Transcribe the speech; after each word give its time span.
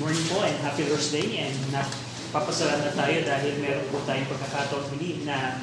morning 0.00 0.32
po 0.32 0.40
and 0.40 0.56
happy 0.64 0.88
Thursday 0.88 1.44
and 1.44 1.52
napapasalamat 1.76 2.96
tayo 2.96 3.20
dahil 3.20 3.52
meron 3.60 3.84
po 3.92 4.00
tayong 4.08 4.24
pagkakataon 4.32 4.96
muli 4.96 5.28
na 5.28 5.60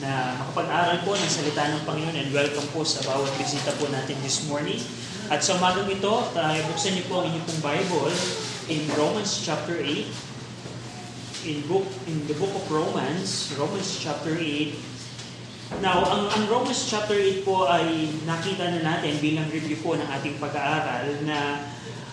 na 0.00 0.32
makapag-aral 0.40 1.04
po 1.04 1.12
ng 1.12 1.28
salita 1.28 1.68
ng 1.68 1.84
Panginoon 1.84 2.16
and 2.16 2.32
welcome 2.32 2.64
po 2.72 2.88
sa 2.88 3.04
bawat 3.04 3.28
bisita 3.36 3.76
po 3.76 3.84
natin 3.92 4.16
this 4.24 4.48
morning. 4.48 4.80
At 5.28 5.44
sa 5.44 5.60
umagang 5.60 5.92
ito, 5.92 6.08
uh, 6.08 6.56
buksan 6.72 6.96
niyo 6.96 7.04
po 7.12 7.20
ang 7.20 7.28
inyong 7.28 7.44
pong 7.44 7.60
Bible 7.60 8.08
in 8.72 8.80
Romans 8.96 9.44
chapter 9.44 9.76
8. 9.76 10.08
In 11.44 11.60
book 11.68 11.84
in 12.08 12.16
the 12.32 12.36
book 12.40 12.56
of 12.56 12.64
Romans, 12.72 13.52
Romans 13.60 14.00
chapter 14.00 14.40
8. 14.40 15.84
Now, 15.84 16.00
ang, 16.08 16.32
ang 16.32 16.44
Romans 16.48 16.88
chapter 16.88 17.14
8 17.14 17.44
po 17.44 17.68
ay 17.68 18.08
nakita 18.24 18.72
na 18.72 18.80
natin 18.80 19.20
bilang 19.20 19.52
review 19.52 19.76
po 19.84 20.00
ng 20.00 20.08
ating 20.16 20.40
pag-aaral 20.40 21.12
na 21.28 21.60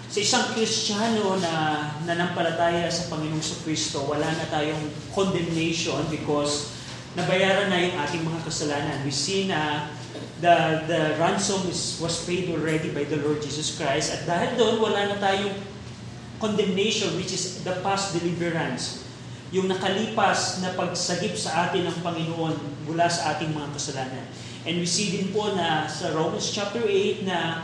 sa 0.07 0.20
isang 0.23 0.45
Kristiyano 0.55 1.35
na 1.43 1.84
nanampalataya 2.07 2.88
sa 2.88 3.11
Panginoong 3.11 3.43
Kristo, 3.67 4.07
wala 4.07 4.23
na 4.23 4.48
tayong 4.48 4.88
condemnation 5.11 5.99
because 6.07 6.71
nabayaran 7.20 7.67
na 7.67 7.79
yung 7.84 7.95
ating 7.99 8.23
mga 8.23 8.39
kasalanan. 8.48 9.03
We 9.03 9.12
see 9.12 9.51
na 9.51 9.91
the, 10.39 10.88
the 10.88 11.01
ransom 11.20 11.67
is, 11.67 11.99
was 11.99 12.23
paid 12.23 12.48
already 12.55 12.95
by 12.95 13.03
the 13.03 13.20
Lord 13.20 13.43
Jesus 13.43 13.75
Christ. 13.75 14.15
At 14.15 14.23
dahil 14.23 14.55
doon, 14.55 14.75
wala 14.79 15.12
na 15.12 15.17
tayong 15.20 15.59
condemnation 16.39 17.12
which 17.20 17.35
is 17.35 17.67
the 17.67 17.76
past 17.84 18.15
deliverance. 18.15 19.03
Yung 19.51 19.67
nakalipas 19.67 20.63
na 20.63 20.71
pagsagip 20.71 21.35
sa 21.35 21.67
atin 21.67 21.84
ng 21.84 21.98
Panginoon 21.99 22.87
mula 22.87 23.12
sa 23.12 23.35
ating 23.35 23.51
mga 23.51 23.76
kasalanan. 23.76 24.23
And 24.63 24.79
we 24.79 24.87
see 24.87 25.12
din 25.20 25.35
po 25.35 25.51
na 25.51 25.87
sa 25.87 26.15
Romans 26.15 26.48
chapter 26.51 26.84
8 26.84 27.27
na 27.27 27.63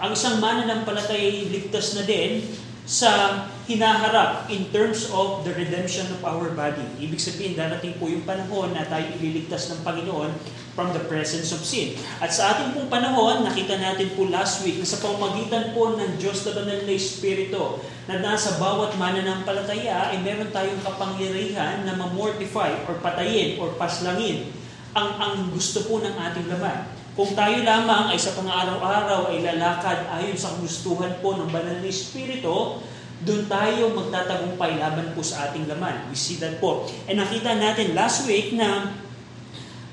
ang 0.00 0.12
isang 0.12 0.38
mananampalatay 0.40 1.48
ligtas 1.48 1.96
na 1.96 2.04
din 2.04 2.44
sa 2.86 3.42
hinaharap 3.66 4.46
in 4.46 4.70
terms 4.70 5.10
of 5.10 5.42
the 5.42 5.50
redemption 5.58 6.06
of 6.14 6.22
our 6.22 6.54
body. 6.54 6.86
Ibig 7.02 7.18
sabihin, 7.18 7.58
darating 7.58 7.98
po 7.98 8.06
yung 8.06 8.22
panahon 8.22 8.70
na 8.70 8.86
tayo 8.86 9.10
ililigtas 9.18 9.74
ng 9.74 9.82
Panginoon 9.82 10.30
from 10.78 10.94
the 10.94 11.02
presence 11.10 11.50
of 11.50 11.66
sin. 11.66 11.98
At 12.22 12.30
sa 12.30 12.54
ating 12.54 12.78
pong 12.78 12.86
panahon, 12.86 13.42
nakita 13.42 13.74
natin 13.74 14.14
po 14.14 14.30
last 14.30 14.62
week 14.62 14.78
na 14.78 14.86
sa 14.86 15.02
pamagitan 15.02 15.74
po 15.74 15.98
ng 15.98 16.14
Diyos 16.22 16.46
na 16.46 16.62
banal 16.62 16.80
na 16.86 16.94
Espiritu 16.94 17.82
na 18.06 18.22
nasa 18.22 18.54
bawat 18.62 18.94
mananampalataya 18.94 20.14
ay 20.14 20.22
meron 20.22 20.54
tayong 20.54 20.78
kapangyarihan 20.86 21.82
na 21.82 21.98
mamortify 21.98 22.70
or 22.86 23.02
patayin 23.02 23.58
or 23.58 23.74
paslangin 23.74 24.46
ang, 24.94 25.10
ang 25.18 25.34
gusto 25.50 25.84
po 25.90 25.98
ng 25.98 26.14
ating 26.14 26.46
laman. 26.48 26.86
Kung 27.16 27.32
tayo 27.32 27.64
lamang 27.64 28.12
ay 28.12 28.20
sa 28.20 28.36
pang-araw-araw 28.36 29.32
ay 29.32 29.40
lalakad 29.40 30.04
ayon 30.20 30.36
sa 30.36 30.52
gustuhan 30.60 31.16
po 31.24 31.32
ng 31.40 31.48
banal 31.48 31.80
na 31.80 31.88
Espiritu, 31.88 32.84
doon 33.24 33.48
tayo 33.48 33.96
magtatagumpay 33.96 34.76
laban 34.76 35.16
po 35.16 35.24
sa 35.24 35.48
ating 35.48 35.64
laman. 35.64 36.12
We 36.12 36.16
see 36.20 36.36
that 36.44 36.60
po. 36.60 36.84
And 37.08 37.16
nakita 37.16 37.56
natin 37.56 37.96
last 37.96 38.28
week 38.28 38.52
na 38.52 38.92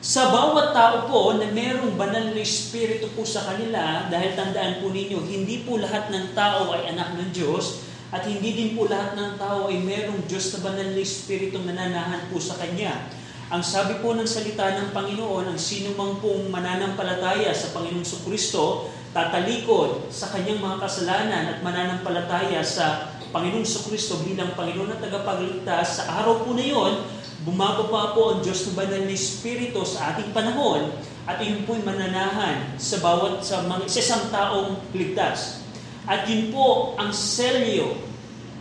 sa 0.03 0.35
bawat 0.35 0.75
tao 0.75 1.07
po 1.07 1.39
na 1.39 1.47
merong 1.47 1.95
banal 1.95 2.35
na 2.35 2.43
Espiritu 2.43 3.07
po 3.15 3.23
sa 3.23 3.47
kanila, 3.47 4.11
dahil 4.11 4.35
tandaan 4.35 4.83
po 4.83 4.91
ninyo, 4.91 5.23
hindi 5.23 5.63
po 5.63 5.79
lahat 5.79 6.11
ng 6.11 6.35
tao 6.35 6.75
ay 6.75 6.91
anak 6.91 7.15
ng 7.15 7.31
Diyos, 7.31 7.87
at 8.11 8.27
hindi 8.27 8.51
din 8.51 8.69
po 8.75 8.91
lahat 8.91 9.15
ng 9.15 9.39
tao 9.39 9.71
ay 9.71 9.79
merong 9.79 10.27
Diyos 10.27 10.51
na 10.51 10.59
banal 10.59 10.91
na 10.91 10.99
Espiritu 10.99 11.55
nananahan 11.63 12.27
po 12.27 12.35
sa 12.35 12.59
Kanya. 12.59 13.07
Ang 13.51 13.59
sabi 13.59 13.99
po 13.99 14.15
ng 14.15 14.23
salita 14.23 14.71
ng 14.79 14.95
Panginoon, 14.95 15.51
ang 15.51 15.59
sino 15.59 15.91
mang 15.99 16.23
pong 16.23 16.47
mananampalataya 16.47 17.51
sa 17.51 17.75
Panginoong 17.75 18.07
Kristo, 18.23 18.87
tatalikod 19.11 20.07
sa 20.07 20.31
kanyang 20.31 20.63
mga 20.63 20.77
kasalanan 20.79 21.43
at 21.51 21.57
mananampalataya 21.59 22.63
sa 22.63 23.11
Panginoong 23.35 23.67
Kristo 23.67 24.23
bilang 24.23 24.55
Panginoon 24.55 24.95
at 24.95 25.03
tagapagligtas, 25.03 25.99
sa 25.99 26.23
araw 26.23 26.47
po 26.47 26.55
na 26.55 26.63
yon, 26.63 27.03
bumababa 27.43 28.15
po 28.15 28.31
ang 28.31 28.39
Diyos 28.39 28.63
ng 28.71 28.79
banal 28.79 29.03
na 29.03 29.11
Espiritu 29.11 29.83
sa 29.83 30.15
ating 30.15 30.31
panahon 30.31 30.95
at 31.27 31.35
yun 31.43 31.67
po'y 31.67 31.83
mananahan 31.83 32.79
sa 32.79 33.03
bawat 33.03 33.43
sa 33.43 33.67
mga 33.67 33.91
sa 33.91 33.99
isang 33.99 34.23
taong 34.31 34.69
ligtas. 34.95 35.67
At 36.07 36.23
yun 36.27 36.51
po 36.51 36.95
ang 36.95 37.11
selyo 37.11 38.12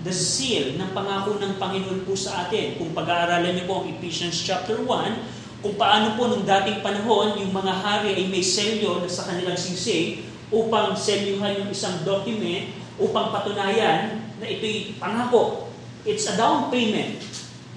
the 0.03 0.11
seal 0.11 0.75
ng 0.75 0.91
pangako 0.91 1.39
ng 1.39 1.63
Panginoon 1.63 2.03
po 2.03 2.19
sa 2.19 2.47
atin. 2.47 2.75
Kung 2.75 2.91
pag-aaralan 2.91 3.55
niyo 3.55 3.65
po 3.71 3.83
ang 3.83 3.87
Ephesians 3.87 4.43
chapter 4.43 4.83
1, 4.83 5.63
kung 5.63 5.79
paano 5.79 6.19
po 6.19 6.27
nung 6.27 6.43
dating 6.43 6.83
panahon, 6.83 7.39
yung 7.39 7.55
mga 7.55 7.71
hari 7.71 8.19
ay 8.19 8.27
may 8.27 8.43
selyo 8.43 8.99
na 8.99 9.07
sa 9.07 9.31
kanilang 9.31 9.55
singsing 9.55 10.27
upang 10.51 10.99
selyuhan 10.99 11.63
yung 11.63 11.71
isang 11.71 12.03
document 12.03 12.75
upang 12.99 13.31
patunayan 13.31 14.27
na 14.43 14.47
ito'y 14.51 14.99
pangako. 14.99 15.71
It's 16.03 16.27
a 16.27 16.35
down 16.35 16.67
payment. 16.75 17.23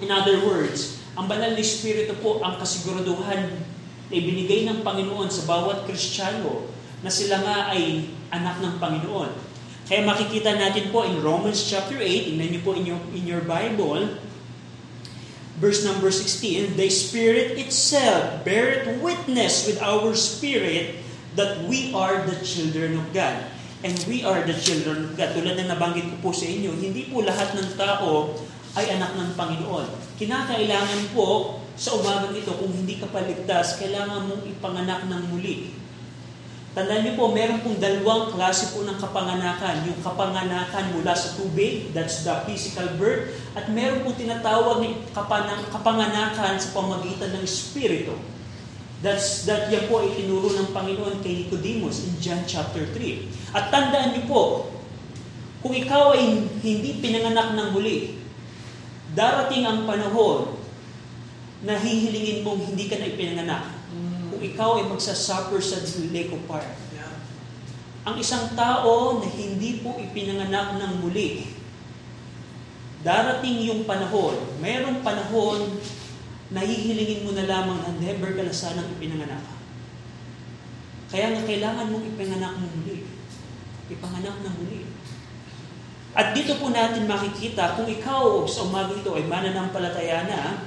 In 0.02 0.10
other 0.10 0.42
words, 0.42 0.98
ang 1.14 1.30
banal 1.30 1.54
na 1.54 1.62
Espiritu 1.62 2.18
po 2.18 2.42
ang 2.42 2.58
kasiguraduhan 2.58 3.54
na 4.10 4.14
ibinigay 4.14 4.66
ng 4.66 4.82
Panginoon 4.82 5.30
sa 5.30 5.46
bawat 5.46 5.86
Kristiyano 5.86 6.66
na 7.00 7.08
sila 7.08 7.38
nga 7.40 7.70
ay 7.70 8.10
anak 8.34 8.58
ng 8.60 8.74
Panginoon. 8.82 9.30
Kaya 9.86 10.02
makikita 10.02 10.58
natin 10.58 10.90
po 10.90 11.06
in 11.06 11.22
Romans 11.22 11.62
chapter 11.62 12.02
8, 12.02 12.34
tingnan 12.34 12.50
niyo 12.50 12.60
po 12.66 12.74
in 12.74 12.84
your, 12.90 12.98
in 13.14 13.22
your 13.22 13.42
Bible, 13.46 14.18
verse 15.62 15.86
number 15.86 16.10
16, 16.10 16.74
The 16.74 16.90
Spirit 16.90 17.54
itself 17.54 18.42
beareth 18.42 18.98
witness 18.98 19.62
with 19.70 19.78
our 19.78 20.10
spirit 20.18 20.98
that 21.38 21.62
we 21.70 21.94
are 21.94 22.18
the 22.26 22.34
children 22.42 22.98
of 22.98 23.06
God. 23.14 23.46
And 23.86 23.94
we 24.10 24.26
are 24.26 24.42
the 24.42 24.56
children 24.58 25.06
of 25.06 25.12
God. 25.14 25.38
Tulad 25.38 25.54
na 25.54 25.70
nabanggit 25.70 26.10
ko 26.10 26.16
po 26.18 26.30
sa 26.34 26.50
inyo, 26.50 26.74
hindi 26.74 27.06
po 27.06 27.22
lahat 27.22 27.54
ng 27.54 27.78
tao 27.78 28.34
ay 28.74 28.90
anak 28.90 29.14
ng 29.14 29.30
Panginoon. 29.38 29.86
Kinakailangan 30.18 31.14
po 31.14 31.62
sa 31.76 31.92
umagang 31.94 32.32
ito, 32.34 32.50
kung 32.56 32.72
hindi 32.72 32.96
ka 32.96 33.06
paligtas, 33.12 33.76
kailangan 33.78 34.32
mong 34.32 34.42
ipanganak 34.48 35.04
ng 35.06 35.22
muli. 35.28 35.76
Tandaan 36.76 37.08
niyo 37.08 37.16
po, 37.16 37.32
meron 37.32 37.64
pong 37.64 37.80
dalawang 37.80 38.36
klase 38.36 38.76
po 38.76 38.84
ng 38.84 39.00
kapanganakan. 39.00 39.88
Yung 39.88 39.96
kapanganakan 40.04 40.92
mula 40.92 41.16
sa 41.16 41.32
tubig, 41.32 41.88
that's 41.96 42.20
the 42.20 42.36
physical 42.44 42.84
birth, 43.00 43.32
at 43.56 43.72
meron 43.72 44.04
pong 44.04 44.20
tinatawag 44.20 44.84
na 44.84 45.56
kapanganakan 45.72 46.60
sa 46.60 46.68
pamagitan 46.76 47.32
ng 47.32 47.48
Espiritu. 47.48 48.12
That's, 49.00 49.48
that 49.48 49.72
yan 49.72 49.88
po 49.88 50.04
ay 50.04 50.20
tinuro 50.20 50.52
ng 50.52 50.76
Panginoon 50.76 51.24
kay 51.24 51.48
Nicodemus 51.48 52.04
in 52.04 52.20
John 52.20 52.44
chapter 52.44 52.84
3. 52.84 53.56
At 53.56 53.72
tandaan 53.72 54.12
niyo 54.12 54.28
po, 54.28 54.68
kung 55.64 55.72
ikaw 55.72 56.12
ay 56.12 56.44
hindi 56.60 57.00
pinanganak 57.00 57.56
ng 57.56 57.72
muli, 57.72 58.20
darating 59.16 59.64
ang 59.64 59.88
panahon 59.88 60.60
na 61.64 61.80
hihilingin 61.80 62.44
mong 62.44 62.68
hindi 62.68 62.84
ka 62.84 63.00
na 63.00 63.08
ipinanganak 63.08 63.75
kung 64.36 64.44
ikaw 64.44 64.76
ay 64.76 64.84
magsasuffer 64.92 65.64
sa 65.64 65.80
lake 66.12 66.28
of 66.28 66.44
fire. 66.44 66.76
Ang 68.04 68.20
isang 68.20 68.52
tao 68.52 69.16
na 69.16 69.24
hindi 69.32 69.80
po 69.80 69.96
ipinanganak 69.96 70.76
ng 70.76 70.92
muli, 71.00 71.56
darating 73.00 73.64
yung 73.64 73.88
panahon, 73.88 74.36
mayroong 74.60 75.00
panahon 75.00 75.80
na 76.52 76.60
hihilingin 76.60 77.24
mo 77.24 77.32
na 77.32 77.48
lamang 77.48 77.80
na 77.80 77.96
never 77.96 78.36
ka 78.36 78.44
na 78.44 78.52
sanang 78.52 78.92
ipinanganak. 79.00 79.40
Kaya 81.08 81.32
nga 81.32 81.48
kailangan 81.48 81.88
mong 81.88 82.04
ipinanganak 82.04 82.60
ng 82.60 82.72
muli. 82.76 83.08
Ipanganak 83.88 84.36
ng 84.44 84.54
muli. 84.60 84.84
At 86.12 86.36
dito 86.36 86.60
po 86.60 86.68
natin 86.68 87.08
makikita 87.08 87.72
kung 87.72 87.88
ikaw 87.88 88.44
sa 88.44 88.68
umaga 88.68 88.92
ito 88.92 89.16
ay 89.16 89.24
mananampalataya 89.24 90.28
na 90.28 90.60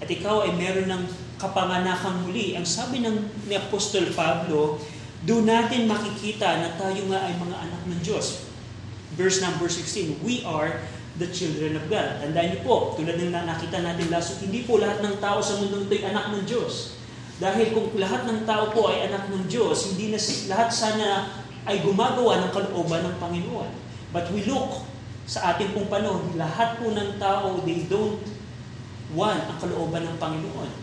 at 0.00 0.08
ikaw 0.08 0.48
ay 0.48 0.56
meron 0.56 0.88
ng 0.88 1.04
kapanganakang 1.42 2.22
muli. 2.22 2.54
Ang 2.54 2.62
sabi 2.62 3.02
ng 3.02 3.50
ni 3.50 3.58
Apostol 3.58 4.14
Pablo, 4.14 4.78
doon 5.26 5.50
natin 5.50 5.90
makikita 5.90 6.62
na 6.62 6.78
tayo 6.78 7.02
nga 7.10 7.26
ay 7.26 7.34
mga 7.34 7.56
anak 7.58 7.82
ng 7.90 8.00
Diyos. 8.06 8.46
Verse 9.18 9.42
number 9.42 9.66
16, 9.66 10.22
we 10.22 10.46
are 10.46 10.78
the 11.18 11.26
children 11.34 11.76
of 11.76 11.84
God. 11.90 12.22
Tandaan 12.22 12.54
niyo 12.54 12.60
po, 12.62 12.94
tulad 12.94 13.18
ng 13.18 13.34
nakita 13.34 13.82
natin 13.82 14.08
last 14.08 14.38
hindi 14.38 14.62
po 14.62 14.78
lahat 14.78 15.02
ng 15.02 15.18
tao 15.18 15.42
sa 15.42 15.58
mundo 15.58 15.82
ito 15.82 15.98
ay 15.98 16.14
anak 16.14 16.30
ng 16.30 16.42
Diyos. 16.46 16.96
Dahil 17.42 17.74
kung 17.74 17.90
lahat 17.98 18.22
ng 18.24 18.46
tao 18.46 18.70
po 18.70 18.88
ay 18.88 19.10
anak 19.10 19.26
ng 19.26 19.50
Diyos, 19.50 19.92
hindi 19.92 20.14
na 20.14 20.18
lahat 20.46 20.70
sana 20.70 21.06
ay 21.66 21.82
gumagawa 21.82 22.38
ng 22.46 22.50
kalooban 22.54 23.02
ng 23.02 23.16
Panginoon. 23.18 23.70
But 24.14 24.30
we 24.30 24.46
look 24.46 24.86
sa 25.26 25.54
ating 25.54 25.74
pong 25.74 25.86
panahon, 25.86 26.34
lahat 26.34 26.82
po 26.82 26.90
ng 26.90 27.18
tao, 27.22 27.62
they 27.62 27.86
don't 27.86 28.18
want 29.14 29.38
ang 29.38 29.58
kalooban 29.62 30.02
ng 30.06 30.16
Panginoon. 30.18 30.81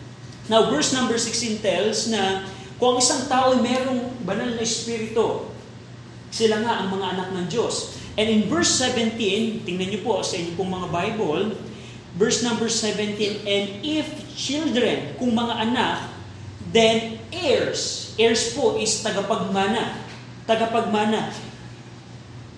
Now, 0.49 0.67
verse 0.73 0.91
number 0.91 1.15
16 1.15 1.61
tells 1.61 2.09
na 2.09 2.49
kung 2.81 2.97
ang 2.97 2.99
isang 2.99 3.29
tao 3.29 3.53
ay 3.53 3.61
merong 3.61 4.01
banal 4.25 4.57
na 4.57 4.65
espiritu, 4.65 5.45
sila 6.33 6.59
nga 6.65 6.83
ang 6.83 6.89
mga 6.89 7.05
anak 7.15 7.29
ng 7.37 7.45
Diyos. 7.47 7.95
And 8.17 8.27
in 8.27 8.49
verse 8.49 8.81
17, 8.81 9.63
tingnan 9.63 9.93
niyo 9.93 10.01
po 10.01 10.19
sa 10.25 10.35
inyong 10.35 10.57
mga 10.57 10.87
Bible, 10.89 11.55
verse 12.17 12.41
number 12.41 12.67
17, 12.67 13.45
And 13.45 13.65
if 13.85 14.09
children, 14.33 15.15
kung 15.21 15.37
mga 15.37 15.69
anak, 15.69 15.97
then 16.73 17.21
heirs. 17.29 18.11
Heirs 18.17 18.57
po 18.57 18.75
is 18.81 19.05
tagapagmana. 19.05 20.01
Tagapagmana. 20.49 21.49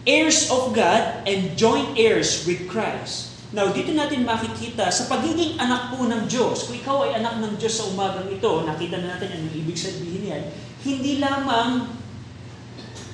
heirs 0.05 0.49
of 0.49 0.73
God 0.73 1.27
and 1.27 1.57
joint 1.57 1.97
heirs 1.97 2.45
with 2.45 2.65
Christ. 2.69 3.30
Now, 3.51 3.68
dito 3.75 3.92
natin 3.92 4.24
makikita 4.24 4.88
sa 4.88 5.12
pagiging 5.12 5.59
anak 5.59 5.92
po 5.92 6.07
ng 6.07 6.24
Diyos, 6.24 6.71
kung 6.71 6.80
ikaw 6.80 7.03
ay 7.03 7.19
anak 7.19 7.44
ng 7.44 7.59
Diyos 7.59 7.83
sa 7.83 7.88
umagang 7.92 8.31
ito, 8.31 8.63
nakita 8.63 9.03
na 9.03 9.19
natin 9.19 9.27
ang 9.27 9.51
ibig 9.51 9.75
sabihin 9.75 10.24
yan, 10.24 10.44
hindi 10.88 11.19
lamang 11.19 11.92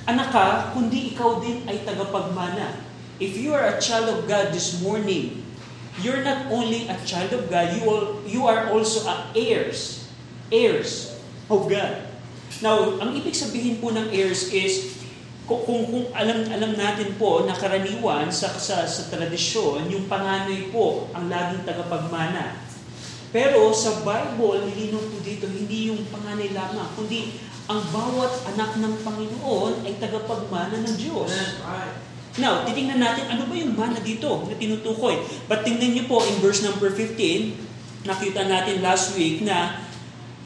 anak 0.06 0.28
ka, 0.30 0.46
kundi 0.78 1.10
ikaw 1.10 1.42
din 1.42 1.66
ay 1.66 1.82
tagapagmana. 1.82 2.86
If 3.18 3.34
you 3.34 3.50
are 3.50 3.66
a 3.66 3.82
child 3.82 4.06
of 4.14 4.30
God 4.30 4.54
this 4.54 4.78
morning, 4.78 5.42
you're 5.98 6.22
not 6.22 6.46
only 6.54 6.86
a 6.86 6.94
child 7.02 7.34
of 7.34 7.50
God, 7.50 7.74
you, 7.74 7.82
all, 7.82 8.22
you 8.22 8.46
are 8.46 8.70
also 8.70 9.10
a 9.10 9.34
heirs. 9.34 10.06
Heirs 10.54 11.18
of 11.50 11.66
God. 11.66 12.06
Now, 12.62 12.94
ang 13.02 13.10
ibig 13.18 13.34
sabihin 13.34 13.82
po 13.82 13.90
ng 13.90 14.14
heirs 14.14 14.54
is, 14.54 14.97
kung, 15.48 15.64
kung, 15.64 15.82
kung 15.88 16.06
alam, 16.12 16.44
alam 16.52 16.76
natin 16.76 17.16
po 17.16 17.48
na 17.48 17.56
karaniwan 17.56 18.28
sa, 18.28 18.52
sa, 18.60 18.84
sa 18.84 19.02
tradisyon, 19.08 19.88
yung 19.88 20.04
panganay 20.04 20.68
po 20.68 21.08
ang 21.16 21.32
laging 21.32 21.64
tagapagmana. 21.64 22.60
Pero 23.32 23.72
sa 23.72 24.04
Bible, 24.04 24.68
nilinaw 24.68 25.00
po 25.08 25.16
dito, 25.24 25.48
hindi 25.48 25.88
yung 25.88 26.04
panganay 26.12 26.52
lamang, 26.52 26.92
kundi 26.92 27.40
ang 27.64 27.80
bawat 27.88 28.44
anak 28.52 28.76
ng 28.76 28.94
Panginoon 29.00 29.88
ay 29.88 29.96
tagapagmana 29.96 30.84
ng 30.84 30.94
Diyos. 31.00 31.32
Now, 32.38 32.68
titingnan 32.68 33.00
natin, 33.00 33.32
ano 33.32 33.48
ba 33.48 33.54
yung 33.56 33.72
mana 33.72 33.98
dito 34.04 34.44
na 34.44 34.54
tinutukoy? 34.54 35.16
But 35.48 35.64
tingnan 35.64 35.96
niyo 35.96 36.04
po 36.12 36.20
in 36.28 36.38
verse 36.44 36.60
number 36.60 36.92
15, 36.92 38.04
nakita 38.04 38.44
natin 38.44 38.84
last 38.84 39.16
week 39.16 39.40
na 39.44 39.80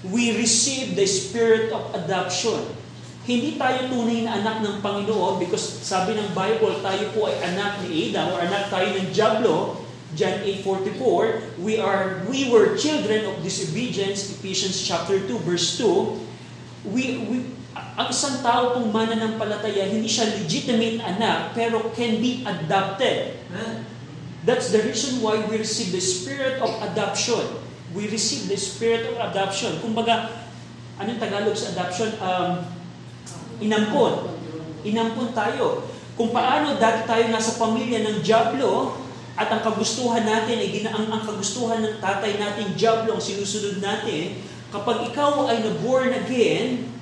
we 0.06 0.34
receive 0.34 0.94
the 0.94 1.06
spirit 1.06 1.70
of 1.74 1.90
adoption. 1.94 2.81
Hindi 3.22 3.54
tayo 3.54 3.86
tunay 3.86 4.26
na 4.26 4.42
anak 4.42 4.66
ng 4.66 4.76
Panginoon 4.82 5.38
because 5.38 5.62
sabi 5.62 6.18
ng 6.18 6.34
Bible, 6.34 6.82
tayo 6.82 7.06
po 7.14 7.30
ay 7.30 7.38
anak 7.54 7.78
ni 7.86 8.10
Adam 8.10 8.34
or 8.34 8.42
anak 8.42 8.66
tayo 8.66 8.90
ng 8.98 9.14
Diablo. 9.14 9.78
John 10.12 10.44
8:44, 10.44 11.56
we 11.64 11.80
are 11.80 12.20
we 12.28 12.52
were 12.52 12.76
children 12.76 13.24
of 13.24 13.40
disobedience, 13.40 14.28
Ephesians 14.28 14.76
chapter 14.84 15.16
2 15.24 15.40
verse 15.40 15.80
2. 15.80 16.20
We, 16.92 17.24
we 17.30 17.36
ang 17.72 18.12
isang 18.12 18.44
tao 18.44 18.76
pong 18.76 18.92
mananampalataya, 18.92 19.88
hindi 19.88 20.08
siya 20.08 20.28
legitimate 20.36 21.00
anak, 21.00 21.56
pero 21.56 21.92
can 21.96 22.20
be 22.20 22.44
adopted. 22.44 23.40
That's 24.42 24.74
the 24.74 24.82
reason 24.82 25.22
why 25.22 25.40
we 25.46 25.62
receive 25.62 25.94
the 25.94 26.02
spirit 26.02 26.58
of 26.60 26.74
adoption. 26.82 27.62
We 27.94 28.10
receive 28.10 28.50
the 28.50 28.58
spirit 28.58 29.06
of 29.06 29.16
adoption. 29.20 29.78
Kumbaga, 29.78 30.28
anong 30.98 31.22
Tagalog 31.22 31.54
sa 31.54 31.72
adoption? 31.72 32.10
Um, 32.18 32.81
inampon. 33.62 34.34
Inampon 34.82 35.30
tayo. 35.30 35.86
Kung 36.18 36.34
paano 36.34 36.76
dati 36.76 37.08
tayo 37.08 37.24
nasa 37.30 37.56
pamilya 37.56 38.04
ng 38.04 38.16
Diablo, 38.20 38.98
at 39.32 39.48
ang 39.48 39.64
kagustuhan 39.64 40.28
natin 40.28 40.60
ay 40.60 40.68
ginaang 40.68 41.08
ang 41.08 41.22
kagustuhan 41.24 41.80
ng 41.80 41.96
tatay 42.04 42.36
natin, 42.36 42.76
Diablo, 42.76 43.16
ang 43.16 43.22
sinusunod 43.22 43.80
natin, 43.80 44.44
kapag 44.68 45.08
ikaw 45.08 45.48
ay 45.48 45.64
na-born 45.64 46.12
again, 46.12 46.92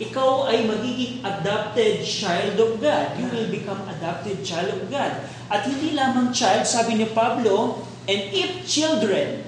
ikaw 0.00 0.48
ay 0.48 0.64
magiging 0.64 1.20
adopted 1.20 2.00
child 2.00 2.56
of 2.56 2.80
God. 2.80 3.20
You 3.20 3.28
will 3.28 3.50
become 3.52 3.84
adopted 3.84 4.40
child 4.40 4.72
of 4.72 4.88
God. 4.88 5.28
At 5.52 5.68
hindi 5.68 5.92
lamang 5.92 6.32
child, 6.32 6.64
sabi 6.64 6.96
ni 6.96 7.10
Pablo, 7.10 7.84
and 8.08 8.20
if 8.32 8.64
children, 8.64 9.44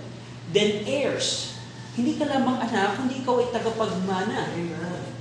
then 0.53 0.85
heirs. 0.85 1.57
Hindi 1.97 2.21
ka 2.21 2.29
lamang 2.29 2.59
anak, 2.69 3.01
kundi 3.01 3.25
ikaw 3.25 3.41
ay 3.41 3.49
tagapagmana. 3.49 4.53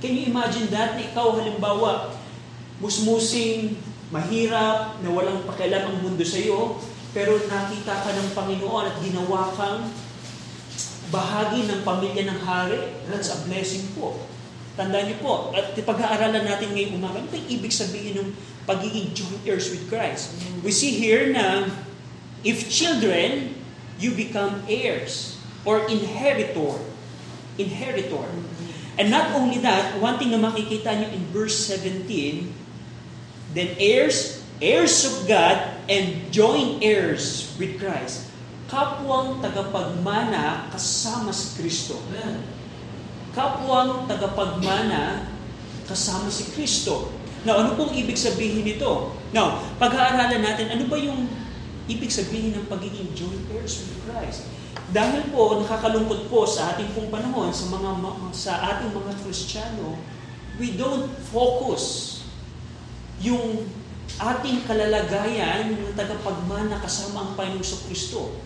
Can 0.02 0.18
you 0.18 0.34
imagine 0.34 0.66
that? 0.74 0.98
Na 0.98 1.02
ikaw 1.06 1.38
halimbawa, 1.38 2.18
musmusing, 2.82 3.78
mahirap, 4.10 4.98
na 4.98 5.08
walang 5.14 5.46
pakialam 5.46 5.94
ang 5.94 5.98
mundo 6.02 6.26
sa 6.26 6.42
iyo, 6.42 6.74
pero 7.14 7.38
nakita 7.38 8.02
ka 8.02 8.10
ng 8.10 8.34
Panginoon 8.34 8.90
at 8.90 8.98
ginawa 8.98 9.54
kang 9.54 9.86
bahagi 11.14 11.70
ng 11.70 11.86
pamilya 11.86 12.26
ng 12.34 12.40
hari. 12.42 12.82
That's 13.06 13.30
a 13.30 13.38
blessing 13.46 13.94
po. 13.94 14.18
Tandaan 14.74 15.06
niyo 15.06 15.22
po, 15.22 15.54
at 15.54 15.76
pag-aaralan 15.76 16.50
natin 16.50 16.74
ngayong 16.74 16.98
umaga, 16.98 17.22
ano 17.22 17.38
ibig 17.46 17.70
sabihin 17.70 18.18
ng 18.18 18.28
pagiging 18.66 19.14
joint 19.14 19.44
heirs 19.46 19.70
with 19.70 19.86
Christ? 19.86 20.34
We 20.66 20.74
see 20.74 20.98
here 20.98 21.30
na 21.30 21.70
if 22.42 22.66
children, 22.66 23.54
you 24.02 24.18
become 24.18 24.66
heirs 24.66 25.38
or 25.62 25.86
inheritor. 25.86 26.80
Inheritor. 27.54 28.26
And 29.00 29.08
not 29.08 29.32
only 29.32 29.58
that, 29.64 29.96
one 29.96 30.20
thing 30.20 30.32
na 30.32 30.40
makikita 30.40 30.92
niyo 30.92 31.08
in 31.16 31.24
verse 31.32 31.56
17, 31.68 32.52
then 33.56 33.72
heirs, 33.80 34.44
heirs 34.60 35.08
of 35.08 35.24
God, 35.24 35.56
and 35.88 36.28
joint 36.28 36.84
heirs 36.84 37.56
with 37.56 37.80
Christ. 37.80 38.28
Kapwang 38.68 39.40
tagapagmana 39.40 40.68
kasama 40.72 41.32
si 41.32 41.60
Kristo. 41.60 42.00
Kapwang 43.32 44.08
tagapagmana 44.08 45.28
kasama 45.88 46.28
si 46.28 46.52
Kristo. 46.52 47.12
Now, 47.42 47.58
ano 47.64 47.74
pong 47.74 47.92
ibig 47.96 48.14
sabihin 48.14 48.62
nito? 48.62 49.12
Now, 49.34 49.60
pag-aaralan 49.76 50.40
natin, 50.40 50.70
ano 50.70 50.84
ba 50.86 50.96
yung 51.00 51.26
ibig 51.90 52.12
sabihin 52.12 52.54
ng 52.54 52.68
pagiging 52.70 53.10
joint 53.16 53.44
heirs 53.50 53.82
with 53.82 53.98
Christ? 54.06 54.46
Dahil 54.92 55.32
po, 55.32 55.56
nakakalungkot 55.64 56.28
po 56.28 56.44
sa 56.44 56.76
ating 56.76 56.92
pong 56.92 57.08
panahon, 57.08 57.48
sa, 57.48 57.72
mga, 57.72 57.90
sa 58.36 58.52
ating 58.76 58.92
mga 58.92 59.12
Kristiyano, 59.24 59.96
we 60.60 60.76
don't 60.76 61.08
focus 61.32 62.20
yung 63.24 63.64
ating 64.20 64.68
kalalagayan 64.68 65.80
ng 65.80 65.96
tagapagmana 65.96 66.76
kasama 66.84 67.24
ang 67.24 67.32
Panginoon 67.32 67.80
Kristo. 67.88 68.36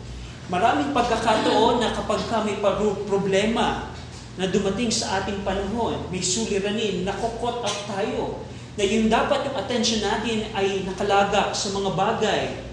Maraming 0.47 0.95
pagkakataon 0.95 1.83
na 1.83 1.91
kapag 1.91 2.23
kami 2.31 2.63
problema 3.11 3.91
na 4.39 4.47
dumating 4.47 4.95
sa 4.95 5.19
ating 5.19 5.43
panahon, 5.43 6.07
may 6.15 6.23
suliranin, 6.23 7.03
nakokot 7.03 7.67
out 7.67 7.81
tayo, 7.91 8.47
na 8.79 8.87
yung 8.87 9.11
dapat 9.11 9.51
yung 9.51 9.57
attention 9.59 10.05
natin 10.05 10.47
ay 10.55 10.87
nakalaga 10.87 11.51
sa 11.51 11.75
mga 11.75 11.91
bagay 11.97 12.66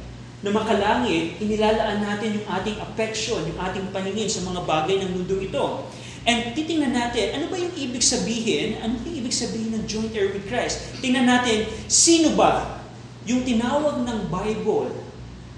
na 0.43 0.51
makalangit, 0.51 1.39
inilalaan 1.39 2.03
natin 2.03 2.35
yung 2.35 2.47
ating 2.51 2.75
affection, 2.83 3.39
yung 3.47 3.59
ating 3.63 3.87
paningin 3.95 4.27
sa 4.27 4.43
mga 4.43 4.67
bagay 4.67 4.99
ng 4.99 5.15
mundo 5.15 5.39
ito. 5.39 5.87
And 6.27 6.51
titingnan 6.51 6.91
natin, 6.91 7.39
ano 7.39 7.47
ba 7.47 7.55
yung 7.55 7.71
ibig 7.79 8.03
sabihin? 8.03 8.79
Ano 8.83 8.99
yung 9.07 9.23
ibig 9.23 9.31
sabihin 9.31 9.71
ng 9.71 9.87
joint 9.87 10.11
heir 10.11 10.35
with 10.35 10.43
Christ? 10.51 10.99
Tingnan 10.99 11.31
natin, 11.31 11.67
sino 11.87 12.35
ba 12.35 12.83
yung 13.23 13.47
tinawag 13.47 14.03
ng 14.03 14.19
Bible 14.27 14.91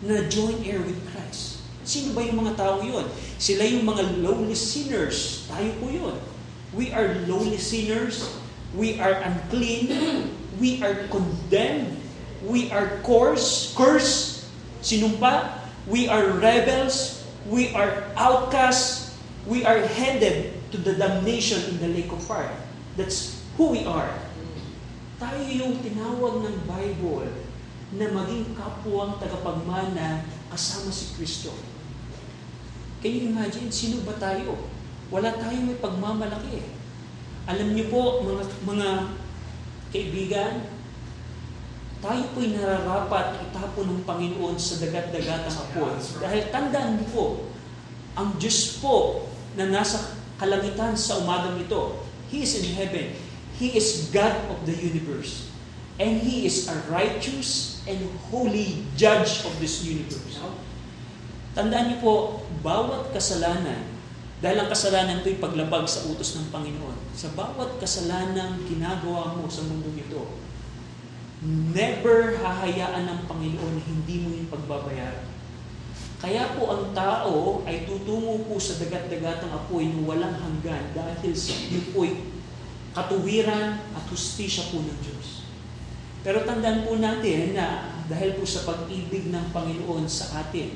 na 0.06 0.30
joint 0.30 0.62
heir 0.62 0.82
with 0.86 1.02
Christ? 1.10 1.66
Sino 1.82 2.14
ba 2.14 2.22
yung 2.22 2.46
mga 2.46 2.54
tao 2.54 2.82
yun? 2.82 3.10
Sila 3.42 3.66
yung 3.66 3.86
mga 3.86 4.22
lowly 4.22 4.58
sinners. 4.58 5.50
Tayo 5.50 5.70
po 5.82 5.90
yun. 5.90 6.18
We 6.78 6.94
are 6.94 7.26
lowly 7.26 7.58
sinners. 7.58 8.26
We 8.74 9.02
are 9.02 9.18
unclean. 9.22 9.90
We 10.62 10.82
are 10.82 11.10
condemned. 11.10 12.02
We 12.46 12.70
are 12.70 13.02
coarse, 13.02 13.74
cursed, 13.74 14.35
sinumpa. 14.86 15.66
We 15.90 16.06
are 16.06 16.38
rebels. 16.38 17.26
We 17.50 17.74
are 17.74 18.06
outcasts. 18.14 19.18
We 19.50 19.66
are 19.66 19.82
headed 19.82 20.54
to 20.70 20.78
the 20.78 20.94
damnation 20.94 21.62
in 21.74 21.82
the 21.82 21.90
lake 21.90 22.14
of 22.14 22.22
fire. 22.22 22.54
That's 22.94 23.42
who 23.58 23.74
we 23.74 23.82
are. 23.90 24.10
Tayo 25.18 25.42
yung 25.50 25.82
tinawag 25.82 26.46
ng 26.46 26.58
Bible 26.70 27.30
na 27.98 28.06
maging 28.14 28.54
kapwang 28.54 29.18
tagapagmana 29.18 30.26
kasama 30.54 30.90
si 30.94 31.14
Kristo. 31.18 31.54
Can 33.00 33.12
you 33.14 33.24
imagine, 33.30 33.70
sino 33.70 34.02
ba 34.02 34.18
tayo? 34.18 34.58
Wala 35.14 35.38
tayong 35.38 35.70
may 35.70 35.78
pagmamalaki. 35.78 36.66
Alam 37.46 37.78
niyo 37.78 37.94
po, 37.94 38.26
mga, 38.26 38.44
mga 38.66 38.90
kaibigan, 39.94 40.54
tayo 42.06 42.22
po'y 42.38 42.54
nararapat 42.54 43.42
itapon 43.50 43.90
ng 43.90 44.02
Panginoon 44.06 44.62
sa 44.62 44.78
dagat-dagatang 44.78 45.58
apoy. 45.58 45.98
Dahil 46.22 46.54
tandaan 46.54 47.02
niyo 47.02 47.10
po, 47.10 47.26
ang 48.14 48.38
Diyos 48.38 48.78
po 48.78 49.26
na 49.58 49.66
nasa 49.74 50.14
kalangitan 50.38 50.94
sa 50.94 51.18
umagang 51.18 51.58
ito, 51.58 52.06
He 52.30 52.46
is 52.46 52.62
in 52.62 52.78
heaven. 52.78 53.18
He 53.58 53.74
is 53.74 54.14
God 54.14 54.38
of 54.54 54.70
the 54.70 54.78
universe. 54.78 55.50
And 55.98 56.22
He 56.22 56.46
is 56.46 56.70
a 56.70 56.78
righteous 56.94 57.82
and 57.90 57.98
holy 58.30 58.86
judge 58.94 59.42
of 59.42 59.58
this 59.58 59.82
universe. 59.82 60.38
Tandaan 61.58 61.90
niyo 61.90 61.98
po, 62.06 62.14
bawat 62.62 63.18
kasalanan, 63.18 63.82
dahil 64.46 64.62
ang 64.62 64.70
kasalanan 64.70 65.26
ito'y 65.26 65.42
paglabag 65.42 65.90
sa 65.90 66.06
utos 66.06 66.38
ng 66.38 66.54
Panginoon, 66.54 67.18
sa 67.18 67.34
bawat 67.34 67.82
kasalanan 67.82 68.62
ginagawa 68.70 69.34
mo 69.34 69.50
sa 69.50 69.66
mundo 69.66 69.90
ito, 69.96 70.46
never 71.44 72.40
hahayaan 72.40 73.10
ng 73.10 73.20
Panginoon 73.28 73.76
hindi 73.84 74.16
mo 74.24 74.30
yung 74.32 74.50
pagbabayaran. 74.52 75.28
Kaya 76.16 76.56
po 76.56 76.72
ang 76.72 76.96
tao 76.96 77.62
ay 77.68 77.84
tutungo 77.84 78.48
po 78.48 78.56
sa 78.56 78.80
dagat-dagatang 78.80 79.52
apoy 79.52 79.92
na 79.92 80.00
walang 80.08 80.36
hanggan 80.40 80.96
dahil 80.96 81.36
sa 81.36 81.54
yun 81.70 81.92
katuwiran 82.96 83.84
at 83.92 84.04
hustisya 84.08 84.72
po 84.72 84.80
ng 84.80 85.00
Diyos. 85.04 85.44
Pero 86.24 86.48
tandaan 86.48 86.88
po 86.88 86.96
natin 86.98 87.54
na 87.54 87.94
dahil 88.08 88.40
po 88.40 88.48
sa 88.48 88.64
pag-ibig 88.64 89.30
ng 89.30 89.52
Panginoon 89.52 90.08
sa 90.08 90.48
atin, 90.48 90.72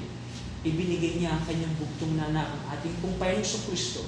ibinigay 0.62 1.18
niya 1.18 1.40
ang 1.40 1.44
kanyang 1.48 1.74
bugtong 1.80 2.20
na 2.20 2.28
anak, 2.30 2.48
ang 2.52 2.64
ating 2.76 2.94
Panginoon 3.00 3.42
sa 3.42 3.64
Kristo, 3.66 4.04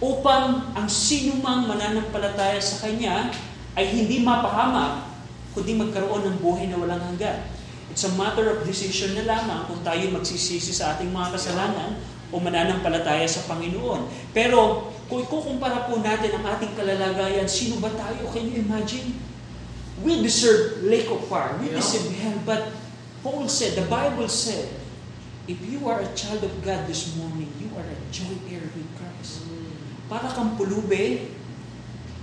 upang 0.00 0.72
ang 0.72 0.88
sinumang 0.88 1.66
mananampalataya 1.66 2.62
sa 2.62 2.86
Kanya 2.86 3.28
ay 3.74 3.90
hindi 3.90 4.22
mapahamak, 4.22 5.09
kundi 5.54 5.74
magkaroon 5.74 6.26
ng 6.26 6.36
buhay 6.38 6.70
na 6.70 6.78
walang 6.78 7.02
hanggan. 7.02 7.42
It's 7.90 8.06
a 8.06 8.12
matter 8.14 8.46
of 8.54 8.62
decision 8.62 9.18
na 9.18 9.26
lamang 9.26 9.66
kung 9.66 9.82
tayo 9.82 10.14
magsisisi 10.14 10.70
sa 10.70 10.94
ating 10.94 11.10
mga 11.10 11.34
kasalanan 11.34 11.98
o 12.30 12.38
mananampalataya 12.38 13.26
sa 13.26 13.42
Panginoon. 13.50 14.06
Pero 14.30 14.90
kung 15.10 15.26
ikukumpara 15.26 15.90
po 15.90 15.98
natin 15.98 16.38
ang 16.38 16.46
ating 16.54 16.78
kalalagayan, 16.78 17.50
sino 17.50 17.82
ba 17.82 17.90
tayo? 17.90 18.30
Can 18.30 18.46
you 18.46 18.62
imagine? 18.62 19.18
We 20.06 20.22
deserve 20.22 20.86
lake 20.86 21.10
of 21.10 21.26
fire. 21.26 21.58
We 21.58 21.74
Yeah. 21.74 21.82
deserve 21.82 22.14
hell. 22.14 22.38
But 22.46 22.70
Paul 23.26 23.50
said, 23.50 23.74
the 23.74 23.84
Bible 23.90 24.30
said, 24.30 24.70
if 25.50 25.58
you 25.66 25.82
are 25.90 25.98
a 25.98 26.10
child 26.14 26.46
of 26.46 26.54
God 26.62 26.86
this 26.86 27.18
morning, 27.18 27.50
you 27.58 27.68
are 27.74 27.84
a 27.84 27.98
joint 28.14 28.38
heir 28.46 28.64
with 28.70 28.86
Christ. 28.96 29.50
Para 30.06 30.30
kang 30.30 30.54
pulube 30.54 31.34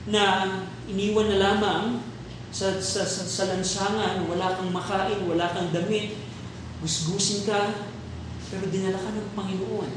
na 0.08 0.48
iniwan 0.88 1.28
na 1.28 1.38
lamang 1.38 1.84
sa, 2.52 2.80
sa, 2.80 3.04
sa, 3.04 3.24
sa 3.24 3.44
lansangan, 3.52 4.24
wala 4.26 4.56
kang 4.56 4.72
makain, 4.72 5.20
wala 5.28 5.52
kang 5.52 5.70
damit, 5.76 6.18
gusgusin 6.80 7.46
ka, 7.46 7.76
pero 8.48 8.68
dinala 8.72 8.98
ka 8.98 9.10
ng 9.12 9.30
Panginoon 9.36 9.92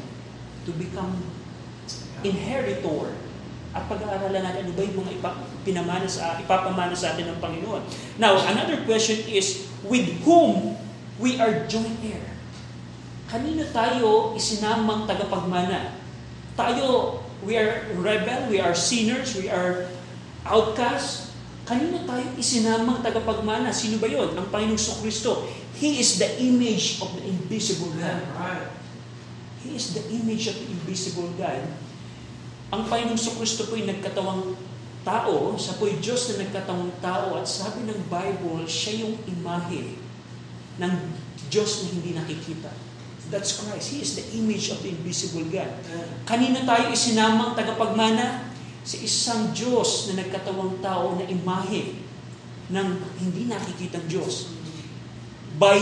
to 0.66 0.74
become 0.76 1.14
inheritor 2.26 3.14
at 3.70 3.86
pag-aaralan 3.86 4.42
natin 4.42 4.66
ano 4.66 4.72
ba 4.74 4.82
yung 4.82 4.98
mga 5.06 5.12
ipa, 5.22 5.30
pinamana 5.62 6.08
sa, 6.10 6.34
ipapamana 6.42 6.90
sa 6.90 7.14
atin 7.14 7.30
ng 7.30 7.38
Panginoon. 7.38 7.82
Now, 8.18 8.34
another 8.50 8.82
question 8.82 9.22
is, 9.30 9.70
with 9.86 10.10
whom 10.26 10.74
we 11.22 11.38
are 11.38 11.70
joint 11.70 12.02
heir? 12.02 12.34
Kanino 13.30 13.62
tayo 13.70 14.34
isinamang 14.34 15.06
tagapagmana? 15.06 15.94
Tayo, 16.58 17.22
we 17.46 17.54
are 17.54 17.86
rebel, 17.94 18.50
we 18.50 18.58
are 18.58 18.74
sinners, 18.74 19.38
we 19.38 19.46
are 19.46 19.86
outcasts. 20.42 21.29
Kanino 21.70 22.02
tayo 22.02 22.26
isinamang 22.34 22.98
tagapagmana? 22.98 23.70
Sino 23.70 24.02
ba 24.02 24.10
yon? 24.10 24.34
Ang 24.34 24.50
Panginoong 24.50 24.98
Kristo. 25.06 25.46
He 25.78 26.02
is 26.02 26.18
the 26.18 26.26
image 26.42 26.98
of 26.98 27.14
the 27.14 27.22
invisible 27.22 27.94
God. 27.94 28.26
He 29.62 29.78
is 29.78 29.94
the 29.94 30.02
image 30.10 30.50
of 30.50 30.58
the 30.58 30.66
invisible 30.66 31.30
God. 31.38 31.62
Ang 32.74 32.90
Panginoong 32.90 33.38
Kristo 33.38 33.70
po'y 33.70 33.86
nagkatawang 33.86 34.58
tao, 35.06 35.54
siya 35.54 35.78
po'y 35.78 36.02
Diyos 36.02 36.34
na 36.34 36.42
nagkatawang 36.42 36.90
tao 36.98 37.38
at 37.38 37.46
sabi 37.46 37.86
ng 37.86 38.02
Bible, 38.10 38.66
siya 38.66 39.06
yung 39.06 39.14
imahe 39.30 39.94
ng 40.82 40.94
Diyos 41.54 41.86
na 41.86 41.94
hindi 41.94 42.18
nakikita. 42.18 42.74
That's 43.30 43.62
Christ. 43.62 43.94
He 43.94 44.02
is 44.02 44.18
the 44.18 44.26
image 44.34 44.74
of 44.74 44.82
the 44.82 44.90
invisible 44.90 45.46
God. 45.46 45.70
Kanina 46.26 46.66
tayo 46.66 46.90
isinamang 46.90 47.54
tagapagmana? 47.54 48.49
Sa 48.82 48.96
isang 49.00 49.42
Diyos 49.52 50.08
na 50.10 50.24
nagkatawang 50.24 50.80
tao 50.80 51.20
na 51.20 51.28
imahe 51.28 52.00
ng 52.70 52.88
hindi 53.20 53.50
nakikitang 53.50 54.06
Diyos. 54.06 54.54
By 55.60 55.76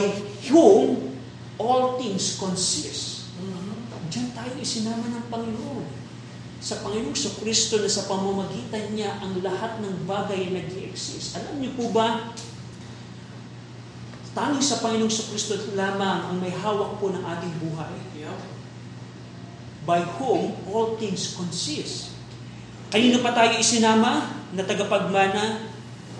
whom 0.50 1.14
all 1.58 2.00
things 2.00 2.38
consist. 2.38 3.18
Diyan 4.08 4.32
tayo 4.32 4.56
isinama 4.56 5.04
ng 5.04 5.26
Panginoon. 5.28 5.86
Sa 6.58 6.80
Panginoong 6.80 7.14
sa 7.14 7.36
Kristo 7.38 7.78
na 7.78 7.86
sa 7.86 8.08
pamamagitan 8.08 8.96
niya 8.96 9.20
ang 9.20 9.38
lahat 9.44 9.78
ng 9.78 10.10
bagay 10.10 10.50
nag 10.50 10.66
exist 10.90 11.38
Alam 11.38 11.62
niyo 11.62 11.70
po 11.78 11.92
ba, 11.94 12.34
tanging 14.32 14.64
sa 14.64 14.80
Panginoong 14.82 15.12
sa 15.12 15.28
Kristo 15.28 15.54
lamang 15.76 16.32
ang 16.32 16.36
may 16.40 16.50
hawak 16.50 16.98
po 16.98 17.12
ng 17.12 17.20
ating 17.20 17.54
buhay. 17.62 17.94
By 19.84 20.02
whom 20.18 20.56
all 20.72 20.96
things 20.96 21.36
consist. 21.36 22.17
Kanino 22.88 23.20
pa 23.20 23.36
tayo 23.36 23.60
isinama 23.60 24.32
na 24.56 24.64
tagapagmana? 24.64 25.68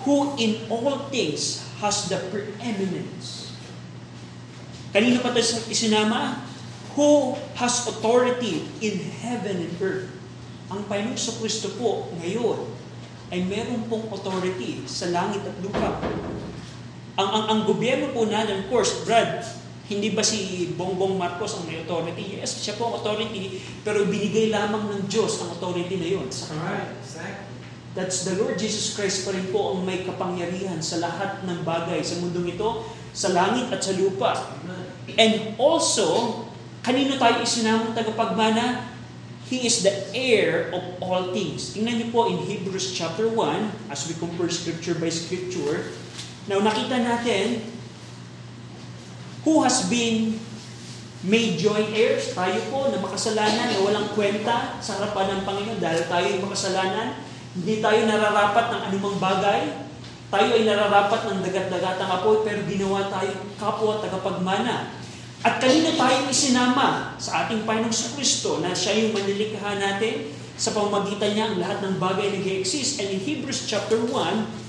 Who 0.05 0.37
in 0.37 0.69
all 0.69 1.09
things 1.09 1.65
has 1.81 2.11
the 2.11 2.19
preeminence. 2.29 3.55
Kanino 4.93 5.23
pa 5.25 5.33
tayo 5.33 5.45
isinama? 5.71 6.45
Who 6.99 7.39
has 7.55 7.87
authority 7.87 8.67
in 8.83 8.99
heaven 9.23 9.63
and 9.65 9.75
earth. 9.79 10.11
Ang 10.69 10.85
Panginoon 10.85 11.17
sa 11.17 11.33
Kristo 11.39 11.73
po 11.79 12.13
ngayon 12.21 12.69
ay 13.33 13.45
meron 13.47 13.87
pong 13.89 14.11
authority 14.13 14.85
sa 14.85 15.09
langit 15.09 15.41
at 15.47 15.57
lupa. 15.65 16.01
Ang, 17.17 17.29
ang, 17.29 17.45
ang 17.49 17.61
gobyerno 17.65 18.13
po 18.13 18.27
natin, 18.29 18.65
of 18.65 18.67
course, 18.69 19.05
Brad, 19.07 19.41
hindi 19.89 20.13
ba 20.13 20.21
si 20.21 20.69
Bongbong 20.77 21.17
Marcos 21.17 21.57
ang 21.57 21.65
may 21.65 21.81
authority? 21.81 22.37
Yes, 22.37 22.61
siya 22.61 22.77
po 22.77 22.93
ang 22.93 23.01
authority, 23.01 23.57
pero 23.81 24.05
binigay 24.05 24.53
lamang 24.53 24.85
ng 24.93 25.03
Diyos 25.09 25.41
ang 25.41 25.57
authority 25.57 25.97
na 25.97 26.09
yun 26.13 26.29
sa 26.29 26.53
kanya. 26.53 26.65
Right. 26.69 26.93
Exactly. 27.01 27.57
That's 27.97 28.29
the 28.29 28.37
Lord 28.37 28.61
Jesus 28.61 28.93
Christ 28.93 29.25
pa 29.25 29.33
rin 29.33 29.49
po 29.49 29.73
ang 29.73 29.89
may 29.89 30.05
kapangyarihan 30.05 30.79
sa 30.85 31.01
lahat 31.01 31.43
ng 31.49 31.65
bagay 31.65 32.05
sa 32.05 32.21
mundong 32.21 32.55
ito, 32.55 32.85
sa 33.17 33.33
langit 33.33 33.73
at 33.73 33.81
sa 33.81 33.97
lupa. 33.97 34.37
And 35.17 35.57
also, 35.57 36.45
kanino 36.85 37.17
tayo 37.17 37.41
isinamang 37.41 37.97
tagapagmana? 37.97 38.93
He 39.49 39.65
is 39.65 39.81
the 39.81 40.13
heir 40.13 40.69
of 40.77 41.01
all 41.01 41.33
things. 41.33 41.73
Tingnan 41.73 42.05
niyo 42.05 42.13
po 42.13 42.29
in 42.29 42.37
Hebrews 42.45 42.93
chapter 42.93 43.25
1, 43.25 43.89
as 43.89 44.05
we 44.05 44.13
compare 44.21 44.53
scripture 44.53 44.93
by 44.93 45.09
scripture. 45.09 45.89
Now, 46.45 46.61
nakita 46.61 47.01
natin 47.01 47.65
who 49.49 49.65
has 49.65 49.89
been 49.89 50.37
made 51.25 51.57
joint 51.57 51.89
heirs. 51.97 52.37
Tayo 52.37 52.61
po 52.69 52.93
na 52.93 53.01
makasalanan, 53.01 53.73
na 53.73 53.81
walang 53.81 54.13
kwenta 54.13 54.77
sa 54.85 55.01
harapan 55.01 55.41
ng 55.41 55.43
Panginoon 55.49 55.81
dahil 55.81 56.05
tayo 56.05 56.27
yung 56.29 56.45
makasalanan. 56.45 57.25
Hindi 57.57 57.81
tayo 57.81 58.05
nararapat 58.05 58.67
ng 58.77 58.81
anumang 58.93 59.17
bagay. 59.17 59.89
Tayo 60.29 60.49
ay 60.53 60.69
nararapat 60.69 61.33
ng 61.33 61.41
dagat-dagatang 61.41 62.11
apoy 62.21 62.45
pero 62.45 62.61
ginawa 62.69 63.09
tayo 63.09 63.33
kapwa 63.57 64.05
tagapagmana. 64.05 64.93
At 65.41 65.57
kanino 65.57 65.97
tayo 65.97 66.29
isinama 66.29 67.17
sa 67.17 67.49
ating 67.49 67.65
Panginoong 67.65 67.95
sa 67.95 68.13
Kristo 68.13 68.61
na 68.61 68.77
siya 68.77 69.01
yung 69.01 69.17
manilikha 69.17 69.81
natin 69.81 70.29
sa 70.61 70.77
pamamagitan 70.77 71.33
niya 71.33 71.45
ang 71.49 71.57
lahat 71.57 71.79
ng 71.81 71.97
bagay 71.97 72.37
na 72.37 72.43
exist 72.61 73.01
And 73.01 73.17
in 73.17 73.23
Hebrews 73.23 73.65
chapter 73.65 73.97
1, 73.97 74.68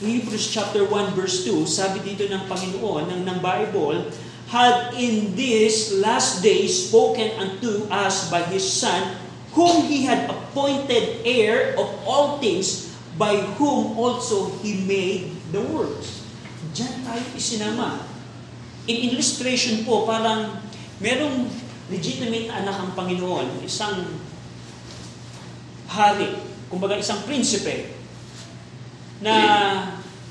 Hebrews 0.00 0.48
chapter 0.48 0.88
1 0.88 1.12
verse 1.12 1.44
2, 1.44 1.68
sabi 1.68 2.00
dito 2.00 2.24
ng 2.24 2.48
Panginoon, 2.48 3.12
ng, 3.12 3.20
ng 3.20 3.38
Bible, 3.44 4.08
had 4.48 4.96
in 4.96 5.36
this 5.36 5.92
last 6.00 6.40
days 6.40 6.88
spoken 6.88 7.28
unto 7.36 7.84
us 7.92 8.32
by 8.32 8.40
His 8.48 8.64
Son, 8.64 9.20
whom 9.52 9.84
He 9.92 10.08
had 10.08 10.24
appointed 10.24 11.20
heir 11.28 11.76
of 11.76 11.92
all 12.08 12.40
things, 12.40 12.96
by 13.20 13.44
whom 13.60 13.92
also 14.00 14.56
He 14.64 14.80
made 14.88 15.36
the 15.52 15.60
worlds. 15.68 16.24
Diyan 16.72 17.04
tayo 17.04 17.20
isinama. 17.36 18.00
In 18.88 19.12
illustration 19.12 19.84
po, 19.84 20.08
parang 20.08 20.64
merong 20.96 21.44
legitimate 21.92 22.48
anak 22.48 22.88
ang 22.88 22.90
Panginoon, 22.96 23.68
isang 23.68 24.16
hari, 25.92 26.40
kumbaga 26.72 26.96
isang 26.96 27.20
prinsipe, 27.28 27.99
na 29.20 29.34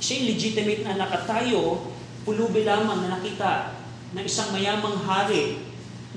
siya 0.01 0.25
legitimate 0.25 0.81
na 0.85 0.97
anak 0.97 1.11
at 1.13 1.23
tayo, 1.29 1.91
pulubi 2.25 2.65
lamang 2.65 3.05
na 3.05 3.19
nakita 3.19 3.77
ng 4.13 4.25
isang 4.25 4.49
mayamang 4.49 4.97
hari 5.05 5.61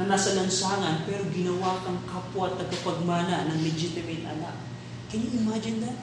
na 0.01 0.09
nasa 0.09 0.33
lansangan 0.33 1.05
pero 1.05 1.29
ginawa 1.29 1.77
kang 1.85 2.01
kapwa 2.09 2.49
at 2.49 2.57
tagapagmana 2.57 3.53
ng 3.53 3.59
legitimate 3.61 4.25
anak. 4.25 4.57
Can 5.13 5.21
you 5.29 5.45
imagine 5.45 5.85
that? 5.85 5.99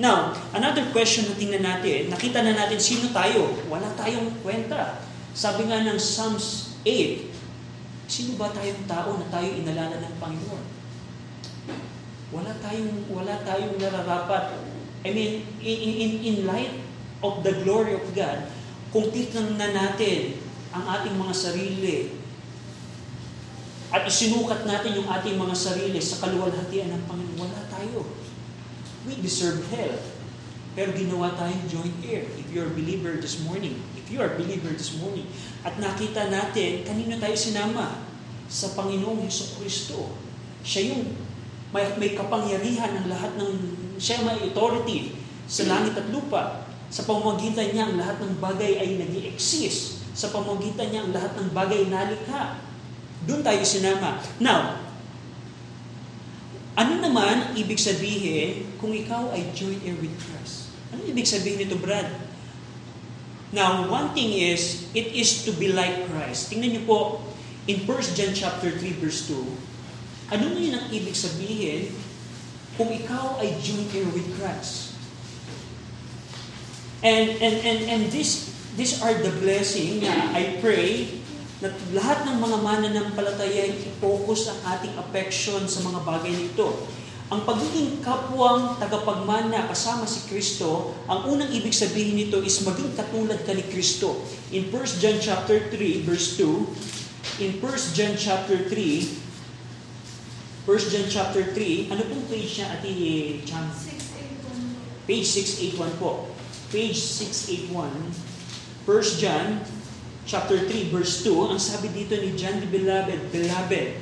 Now, 0.00 0.32
another 0.56 0.88
question 0.88 1.28
na 1.28 1.36
tingnan 1.36 1.60
natin, 1.60 2.08
nakita 2.08 2.40
na 2.40 2.56
natin 2.56 2.80
sino 2.80 3.12
tayo. 3.12 3.60
Wala 3.68 3.92
tayong 3.92 4.40
kwenta. 4.40 5.04
Sabi 5.36 5.68
nga 5.68 5.84
ng 5.84 6.00
Psalms 6.00 6.80
8, 6.80 7.28
sino 8.08 8.40
ba 8.40 8.48
tayong 8.56 8.88
tao 8.88 9.20
na 9.20 9.28
tayo 9.28 9.52
inalala 9.52 10.00
ng 10.00 10.16
Panginoon? 10.16 10.64
Wala 12.32 12.56
tayong, 12.64 13.04
wala 13.12 13.36
tayong 13.44 13.76
nararapat 13.76 14.56
I 15.02 15.10
mean, 15.10 15.46
in, 15.58 15.78
in, 15.98 16.10
in 16.22 16.36
light 16.46 16.78
of 17.22 17.42
the 17.42 17.58
glory 17.66 17.98
of 17.98 18.06
God, 18.14 18.46
kung 18.94 19.10
titnan 19.10 19.58
na 19.58 19.74
natin 19.74 20.38
ang 20.70 20.84
ating 20.86 21.18
mga 21.18 21.34
sarili 21.34 21.96
at 23.92 24.08
isinukat 24.08 24.64
natin 24.64 24.96
yung 24.96 25.08
ating 25.10 25.36
mga 25.36 25.52
sarili 25.52 26.00
sa 26.00 26.24
kaluwalhatian 26.24 26.88
ng 26.96 27.02
Panginoon, 27.04 27.44
wala 27.44 27.60
tayo. 27.68 28.08
We 29.04 29.20
deserve 29.20 29.60
hell. 29.68 30.00
Pero 30.72 30.96
ginawa 30.96 31.36
tayong 31.36 31.68
joint 31.68 31.98
heir. 32.00 32.24
If 32.40 32.48
you're 32.48 32.72
a 32.72 32.76
believer 32.76 33.12
this 33.20 33.44
morning, 33.44 33.76
if 34.00 34.08
you 34.08 34.24
are 34.24 34.32
a 34.32 34.36
believer 34.40 34.72
this 34.72 34.96
morning, 34.96 35.28
at 35.60 35.76
nakita 35.76 36.32
natin, 36.32 36.88
kanino 36.88 37.20
tayo 37.20 37.36
sinama? 37.36 38.00
Sa 38.48 38.72
Panginoong 38.72 39.20
Heso 39.28 39.60
Kristo. 39.60 40.16
Siya 40.64 40.96
yung 40.96 41.12
may, 41.76 41.84
may 42.00 42.16
kapangyarihan 42.16 42.96
ng 42.96 43.06
lahat 43.12 43.36
ng, 43.36 43.52
siya 44.02 44.26
may 44.26 44.50
authority 44.50 45.14
sa 45.46 45.70
langit 45.70 45.94
at 45.94 46.10
lupa. 46.10 46.66
Sa 46.90 47.06
pamamagitan 47.06 47.70
niya, 47.70 47.86
ang 47.86 47.96
lahat 47.96 48.18
ng 48.18 48.42
bagay 48.42 48.82
ay 48.82 49.00
nag 49.00 49.14
exist 49.24 50.02
Sa 50.12 50.28
pamamagitan 50.28 50.90
niya, 50.90 51.06
ang 51.06 51.14
lahat 51.14 51.32
ng 51.38 51.48
bagay 51.54 51.88
nalikha. 51.88 52.58
Doon 53.24 53.40
tayo 53.46 53.62
sinama. 53.62 54.18
Now, 54.42 54.82
ano 56.74 56.92
naman 56.98 57.54
ibig 57.54 57.78
sabihin 57.78 58.74
kung 58.82 58.92
ikaw 58.92 59.30
ay 59.32 59.54
joint 59.56 59.80
heir 59.86 59.96
with 59.96 60.12
Christ? 60.18 60.74
Ano 60.90 61.06
ibig 61.06 61.24
sabihin 61.24 61.64
nito, 61.64 61.78
Brad? 61.78 62.10
Now, 63.52 63.88
one 63.88 64.12
thing 64.16 64.32
is, 64.32 64.88
it 64.96 65.12
is 65.12 65.44
to 65.48 65.52
be 65.56 65.72
like 65.72 66.08
Christ. 66.08 66.52
Tingnan 66.52 66.76
niyo 66.76 66.82
po, 66.84 67.00
in 67.68 67.84
1 67.84 68.16
John 68.18 68.32
chapter 68.34 68.68
3 68.68 69.00
verse 69.00 69.30
2, 69.30 70.34
ano 70.34 70.44
yun 70.56 70.74
ang 70.76 70.88
ibig 70.88 71.12
sabihin 71.12 71.92
kung 72.76 72.88
ikaw 72.88 73.40
ay 73.42 73.56
joint 73.60 73.90
heir 73.92 74.08
with 74.12 74.28
Christ? 74.36 74.96
And, 77.02 77.34
and, 77.42 77.56
and, 77.66 77.80
and 77.90 78.02
this, 78.14 78.54
these 78.78 79.02
are 79.02 79.12
the 79.12 79.34
blessing 79.42 80.06
na 80.06 80.30
I 80.32 80.62
pray 80.62 81.18
na 81.58 81.70
lahat 81.94 82.26
ng 82.26 82.42
mga 82.42 82.56
mananampalataya 82.62 83.70
ay 83.70 83.74
i-focus 83.74 84.50
ang 84.50 84.58
ating 84.78 84.94
affection 84.98 85.66
sa 85.66 85.82
mga 85.82 86.02
bagay 86.02 86.34
nito. 86.34 86.86
Ang 87.32 87.48
pagiging 87.48 88.04
kapwang 88.04 88.76
tagapagmana 88.76 89.64
kasama 89.70 90.04
si 90.04 90.28
Kristo, 90.28 90.92
ang 91.08 91.32
unang 91.32 91.48
ibig 91.48 91.72
sabihin 91.72 92.18
nito 92.18 92.42
is 92.44 92.60
maging 92.60 92.92
katulad 92.92 93.40
ka 93.46 93.56
ni 93.56 93.64
Kristo. 93.72 94.20
In 94.52 94.68
1 94.68 95.00
John 95.00 95.16
chapter 95.16 95.70
3 95.70 96.04
verse 96.04 96.36
2, 96.36 97.40
in 97.40 97.56
1 97.56 97.96
John 97.96 98.14
chapter 98.20 98.68
3, 98.68 99.31
1 100.62 100.92
John 100.94 101.06
chapter 101.10 101.42
3, 101.42 101.90
ano 101.90 102.02
pong 102.06 102.24
page 102.30 102.62
niya, 102.62 102.78
Ate 102.78 103.42
Chan? 103.42 103.66
681. 103.74 105.10
Page 105.10 105.26
681 105.26 105.98
po 105.98 106.32
page 106.72 106.96
681, 106.96 107.92
1 108.88 109.20
John 109.20 109.60
chapter 110.24 110.56
3 110.56 110.88
verse 110.88 111.20
2, 111.20 111.52
ang 111.52 111.60
sabi 111.60 111.92
dito 111.92 112.16
ni 112.16 112.32
John 112.32 112.64
the 112.64 112.68
Beloved, 112.72 113.28
Beloved, 113.28 114.00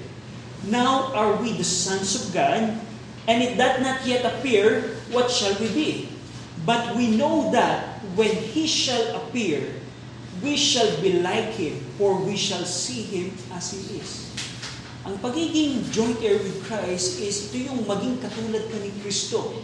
now 0.71 1.11
are 1.11 1.35
we 1.43 1.59
the 1.59 1.67
sons 1.67 2.15
of 2.15 2.31
God, 2.31 2.79
and 3.27 3.37
it 3.43 3.59
doth 3.59 3.83
not 3.83 4.07
yet 4.07 4.23
appear 4.23 4.95
what 5.11 5.27
shall 5.27 5.59
we 5.59 5.67
be. 5.75 5.91
But 6.63 6.95
we 6.95 7.11
know 7.11 7.51
that 7.51 8.07
when 8.15 8.31
He 8.31 8.71
shall 8.71 9.19
appear, 9.19 9.67
we 10.39 10.55
shall 10.55 10.95
be 11.03 11.19
like 11.19 11.59
Him, 11.59 11.83
for 11.99 12.23
we 12.23 12.39
shall 12.39 12.63
see 12.63 13.03
Him 13.03 13.35
as 13.51 13.75
He 13.75 13.99
is. 13.99 14.31
Ang 15.11 15.19
pagiging 15.19 15.91
joint 15.91 16.23
heir 16.23 16.39
with 16.39 16.63
Christ 16.71 17.19
is 17.19 17.51
ito 17.51 17.67
yung 17.67 17.83
maging 17.83 18.23
katulad 18.23 18.63
ka 18.71 18.79
ni 18.79 18.95
Kristo. 19.03 19.59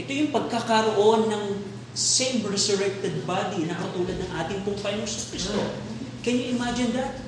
Ito 0.00 0.08
yung 0.08 0.32
pagkakaroon 0.32 1.28
ng 1.28 1.44
same 1.92 2.40
resurrected 2.48 3.28
body 3.28 3.68
na 3.68 3.76
katulad 3.76 4.16
ng 4.16 4.30
ating 4.32 4.64
pong 4.64 4.80
Panginoon 4.80 5.04
Kristo. 5.04 5.60
Can 6.24 6.40
you 6.40 6.56
imagine 6.56 6.88
that? 6.96 7.20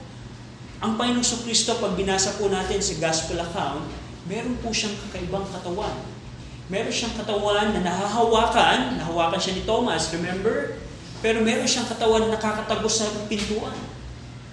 Ang 0.80 0.96
Panginoon 0.96 1.44
Kristo, 1.44 1.76
pag 1.76 2.00
binasa 2.00 2.32
po 2.40 2.48
natin 2.48 2.80
sa 2.80 2.96
Gospel 2.96 3.44
account, 3.44 3.84
meron 4.24 4.56
po 4.64 4.72
siyang 4.72 4.96
kakaibang 4.96 5.44
katawan. 5.52 6.00
Meron 6.72 6.88
siyang 6.88 7.12
katawan 7.12 7.76
na 7.76 7.84
nahahawakan, 7.84 9.04
nahawakan 9.04 9.36
siya 9.36 9.60
ni 9.60 9.68
Thomas, 9.68 10.08
remember? 10.16 10.80
Pero 11.20 11.44
meron 11.44 11.68
siyang 11.68 11.92
katawan 11.92 12.24
na 12.24 12.40
nakakatagos 12.40 13.04
sa 13.04 13.06
pintuan. 13.28 13.76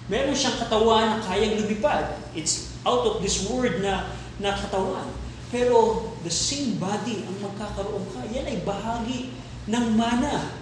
Meron 0.06 0.38
siyang 0.38 0.58
katawan 0.62 1.18
na 1.18 1.24
kayang 1.24 1.58
lumipad. 1.58 2.14
It's 2.32 2.78
out 2.86 3.02
of 3.02 3.18
this 3.18 3.50
word 3.50 3.82
na, 3.82 4.06
na 4.38 4.54
katawan. 4.54 5.10
Pero 5.50 6.10
the 6.22 6.30
same 6.30 6.78
body 6.78 7.26
ang 7.26 7.36
magkakaroon 7.42 8.06
ka. 8.14 8.22
Yan 8.30 8.46
ay 8.46 8.62
bahagi 8.62 9.34
ng 9.66 9.86
mana. 9.98 10.54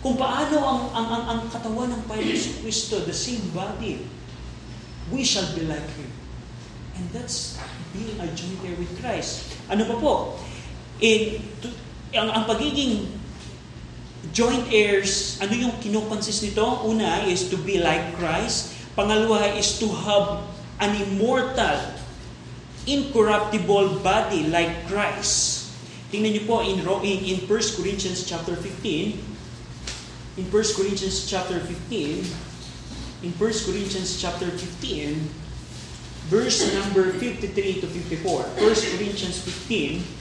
Kung 0.00 0.16
paano 0.16 0.56
ang, 0.60 0.80
ang, 0.96 1.08
ang, 1.08 1.24
ang 1.28 1.40
katawan 1.52 1.92
ng 1.92 2.02
Panginoon 2.08 2.64
Kristo, 2.64 3.04
the 3.04 3.16
same 3.16 3.44
body, 3.52 4.04
we 5.12 5.20
shall 5.20 5.44
be 5.52 5.68
like 5.68 5.84
Him. 5.96 6.08
And 6.96 7.04
that's 7.12 7.60
being 7.92 8.16
a 8.20 8.28
joint 8.32 8.60
heir 8.64 8.76
with 8.76 8.92
Christ. 9.00 9.56
Ano 9.68 9.84
pa 9.88 9.96
po? 10.00 10.12
In, 11.00 11.40
to, 11.60 11.68
ang, 12.16 12.28
ang 12.32 12.44
pagiging 12.48 13.08
joint 14.32 14.68
heirs, 14.68 15.40
ano 15.40 15.56
yung 15.56 15.74
kinukonsis 15.80 16.44
nito? 16.44 16.64
Una 16.84 17.24
is 17.24 17.48
to 17.48 17.56
be 17.56 17.80
like 17.80 18.12
Christ. 18.20 18.76
Pangalawa 18.92 19.56
is 19.56 19.80
to 19.80 19.88
have 19.88 20.44
an 20.80 20.92
immortal, 20.96 21.96
incorruptible 22.84 24.04
body 24.04 24.48
like 24.52 24.84
Christ. 24.88 25.72
Tingnan 26.10 26.34
niyo 26.34 26.44
po 26.44 26.60
in, 26.60 26.82
in, 27.06 27.18
in 27.24 27.38
1 27.46 27.78
Corinthians 27.78 28.26
chapter 28.26 28.58
15, 28.58 30.42
in 30.42 30.46
1 30.50 30.76
Corinthians 30.76 31.24
chapter 31.24 31.62
15, 31.62 32.26
in 33.22 33.30
1 33.30 33.38
Corinthians 33.38 34.18
chapter 34.18 34.50
15, 34.50 35.30
verse 36.26 36.66
number 36.74 37.14
53 37.14 37.80
to 37.80 37.86
54. 37.86 38.58
1 38.58 38.98
Corinthians 38.98 39.38
15, 39.38 40.19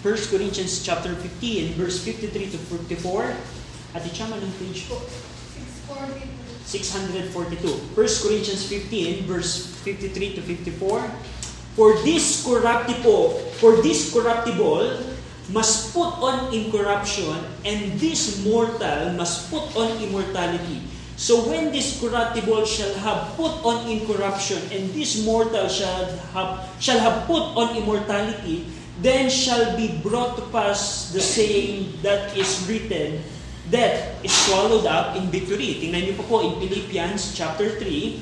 1 0.00 0.32
Corinthians 0.32 0.80
chapter 0.80 1.12
15, 1.12 1.76
verse 1.76 2.00
53 2.00 2.56
to 2.56 2.56
54. 2.56 3.36
At 3.92 4.00
ichama 4.08 4.40
ng 4.40 4.48
page 4.56 4.88
po. 4.88 4.96
642. 5.92 6.24
642. 6.64 7.92
1 7.92 8.24
Corinthians 8.24 8.64
15, 8.64 9.28
verse 9.28 9.68
53 9.84 10.40
to 10.40 10.40
54. 10.40 11.04
For 11.76 12.00
this 12.00 12.40
corruptible, 12.48 13.44
for 13.60 13.84
this 13.84 14.08
corruptible 14.08 15.04
must 15.52 15.92
put 15.92 16.16
on 16.24 16.48
incorruption, 16.48 17.36
and 17.68 18.00
this 18.00 18.40
mortal 18.40 19.12
must 19.20 19.52
put 19.52 19.68
on 19.76 20.00
immortality. 20.00 20.80
So 21.20 21.44
when 21.44 21.68
this 21.76 22.00
corruptible 22.00 22.64
shall 22.64 22.96
have 23.04 23.36
put 23.36 23.52
on 23.60 23.84
incorruption, 23.84 24.64
and 24.72 24.88
this 24.96 25.20
mortal 25.28 25.68
shall 25.68 26.08
have 26.32 26.64
shall 26.80 26.96
have 26.96 27.28
put 27.28 27.44
on 27.52 27.76
immortality, 27.76 28.64
then 29.00 29.28
shall 29.28 29.76
be 29.76 29.88
brought 30.04 30.36
to 30.36 30.44
pass 30.52 31.12
the 31.12 31.20
saying 31.20 31.92
that 32.02 32.36
is 32.36 32.68
written, 32.68 33.24
Death 33.70 34.24
is 34.24 34.32
swallowed 34.32 34.84
up 34.84 35.14
in 35.14 35.30
victory. 35.30 35.78
Tingnan 35.78 36.02
niyo 36.02 36.18
po 36.18 36.24
po 36.26 36.36
in 36.42 36.58
Philippians 36.58 37.38
chapter 37.38 37.78
3, 37.78 38.18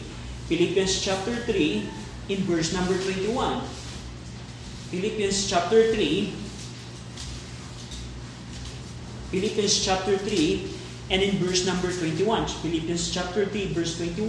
Philippians 0.46 0.92
chapter 1.00 1.32
3, 1.48 1.88
in 2.28 2.38
verse 2.44 2.76
number 2.76 2.92
21. 2.92 3.32
Philippians 4.92 5.48
chapter 5.48 5.88
3, 5.96 6.36
Philippians 9.32 9.74
chapter 9.80 10.20
3, 10.20 11.08
and 11.08 11.20
in 11.24 11.40
verse 11.40 11.64
number 11.64 11.88
21. 11.88 12.44
Philippians 12.60 13.08
chapter 13.08 13.48
3, 13.48 13.72
verse 13.72 13.96
21. 13.96 14.28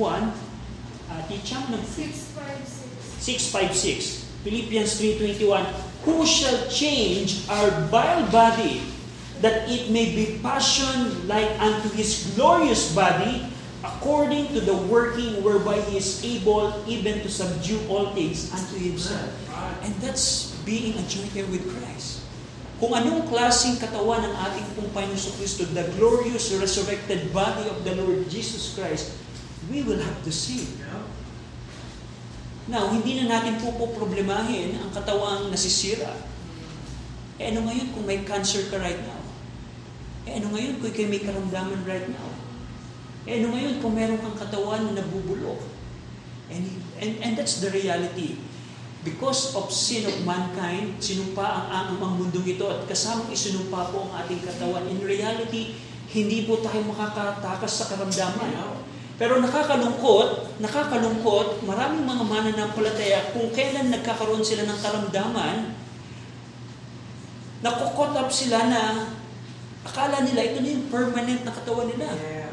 Uh, 1.12 1.21
teacham 1.27 1.63
ng 1.75 1.83
656. 1.83 3.19
656. 3.19 4.29
Philippians 4.43 4.95
3.21 4.99 5.65
Who 6.08 6.23
shall 6.23 6.58
change 6.71 7.43
our 7.52 7.69
vile 7.91 8.23
body 8.32 8.82
that 9.43 9.67
it 9.67 9.91
may 9.91 10.15
be 10.15 10.39
fashioned 10.39 11.28
like 11.28 11.47
unto 11.60 11.91
His 11.95 12.32
glorious 12.36 12.95
body 12.95 13.47
according 13.84 14.52
to 14.56 14.60
the 14.60 14.75
working 14.88 15.43
whereby 15.43 15.80
He 15.91 15.99
is 15.99 16.23
able 16.23 16.71
even 16.88 17.19
to 17.23 17.30
subdue 17.32 17.80
all 17.88 18.12
things 18.15 18.52
unto 18.52 18.75
Himself. 18.80 19.28
And 19.84 19.95
that's 20.04 20.56
being 20.63 20.95
a 20.99 21.04
joint 21.08 21.32
heir 21.36 21.47
with 21.47 21.63
Christ. 21.67 22.23
Kung 22.80 22.95
anong 22.95 23.28
klaseng 23.28 23.75
katawan 23.75 24.23
ng 24.23 24.34
ating 24.39 24.67
Panginoon 24.95 25.19
sa 25.19 25.36
Kristo, 25.36 25.67
the 25.75 25.84
glorious 25.99 26.56
resurrected 26.56 27.28
body 27.36 27.67
of 27.67 27.84
the 27.84 27.91
Lord 27.99 28.23
Jesus 28.32 28.71
Christ, 28.71 29.19
we 29.67 29.84
will 29.84 29.99
have 29.99 30.15
the 30.23 30.32
same. 30.32 30.80
Now, 32.69 32.93
hindi 32.93 33.17
na 33.17 33.25
natin 33.25 33.58
po 33.58 33.73
po 33.73 33.89
problemahin 33.97 34.77
ang 34.77 34.93
katawang 34.93 35.49
nasisira. 35.49 36.13
Eh 37.41 37.49
ano 37.49 37.65
ngayon 37.65 37.97
kung 37.97 38.05
may 38.05 38.21
cancer 38.21 38.69
ka 38.69 38.77
right 38.77 39.01
now? 39.10 39.25
Eh 40.29 40.38
ano 40.38 40.53
ngayon 40.53 40.77
kung 40.77 40.93
kayo 40.93 41.10
may 41.10 41.25
karamdaman 41.25 41.82
right 41.82 42.05
now? 42.13 42.29
Eh 43.25 43.41
ano 43.41 43.58
ngayon 43.58 43.82
kung 43.82 43.97
meron 43.97 44.21
kang 44.21 44.38
katawan 44.38 44.86
na 44.86 45.01
nabubulok? 45.01 45.65
And, 46.53 46.65
and, 47.01 47.17
and 47.25 47.34
that's 47.34 47.58
the 47.58 47.73
reality. 47.73 48.38
Because 49.01 49.58
of 49.58 49.73
sin 49.73 50.05
of 50.05 50.13
mankind, 50.21 51.01
sinumpa 51.01 51.41
ang 51.73 51.97
ang 51.97 52.13
mundong 52.21 52.45
ito 52.45 52.69
at 52.69 52.86
kasamang 52.86 53.34
isinumpa 53.34 53.89
po 53.89 54.05
ang 54.05 54.13
ating 54.21 54.45
katawan. 54.45 54.86
In 54.86 55.01
reality, 55.01 55.73
hindi 56.13 56.45
po 56.45 56.62
tayo 56.62 56.86
makakatakas 56.86 57.71
sa 57.82 57.86
karamdaman. 57.89 58.53
Pero 59.19 59.43
nakakalungkot, 59.43 60.63
nakakalungkot, 60.63 61.67
maraming 61.67 62.08
mga 62.08 62.23
mananampalataya, 62.23 63.36
kung 63.36 63.51
kailan 63.51 63.91
nagkakaroon 63.91 64.39
sila 64.39 64.63
ng 64.63 64.79
karamdaman, 64.79 65.75
nakukot 67.60 68.15
up 68.15 68.32
sila 68.32 68.71
na 68.71 69.12
akala 69.84 70.23
nila 70.23 70.39
ito 70.47 70.63
na 70.63 70.71
yung 70.71 70.88
permanent 70.88 71.43
na 71.43 71.51
katawan 71.51 71.91
nila. 71.91 72.08
Yeah. 72.15 72.47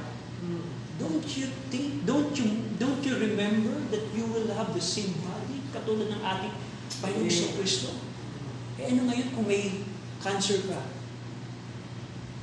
Don't 0.99 1.23
you 1.39 1.47
think, 1.71 2.03
don't 2.03 2.35
you, 2.35 2.67
don't 2.83 2.99
you 3.05 3.15
remember 3.15 3.87
that 3.95 4.03
you 4.11 4.27
will 4.27 4.51
have 4.51 4.75
the 4.75 4.83
same 4.83 5.15
body 5.23 5.63
katulad 5.71 6.11
ng 6.11 6.23
ating 6.25 6.55
Panginoon 6.99 7.31
sa 7.31 7.55
Kristo? 7.55 7.91
Eh 8.81 8.91
ano 8.91 9.07
ngayon 9.07 9.29
kung 9.39 9.47
may 9.47 9.87
cancer 10.19 10.67
ka? 10.67 10.83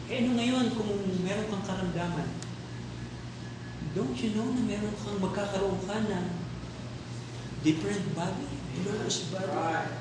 Eh 0.07 0.23
ano 0.23 0.39
ngayon 0.39 0.71
kung 0.79 0.95
meron 1.25 1.49
kang 1.49 1.65
karamdaman? 1.65 2.42
Don't 3.91 4.15
you 4.15 4.31
know 4.39 4.47
na 4.47 4.63
meron 4.63 4.95
kang 5.03 5.19
magkakaroon 5.19 5.83
ka 5.83 5.99
ng 5.99 6.25
different 7.67 8.05
body, 8.15 8.47
glorious 8.79 9.27
body? 9.27 9.99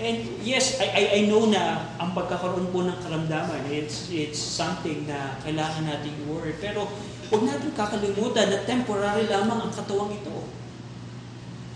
And 0.00 0.40
yes, 0.40 0.80
I, 0.80 0.88
I, 0.88 1.02
I 1.12 1.20
know 1.28 1.44
na 1.52 1.92
ang 2.00 2.16
pagkakaroon 2.16 2.72
po 2.72 2.88
ng 2.88 2.96
karamdaman, 3.04 3.68
it's, 3.68 4.08
it's 4.08 4.40
something 4.40 5.04
na 5.04 5.36
kailangan 5.44 5.84
nating 5.84 6.16
i-worry. 6.24 6.56
Pero 6.56 6.88
huwag 7.28 7.44
natin 7.44 7.68
kakalimutan 7.76 8.48
na 8.48 8.64
temporary 8.64 9.28
lamang 9.28 9.68
ang 9.68 9.72
katawang 9.76 10.16
ito. 10.16 10.48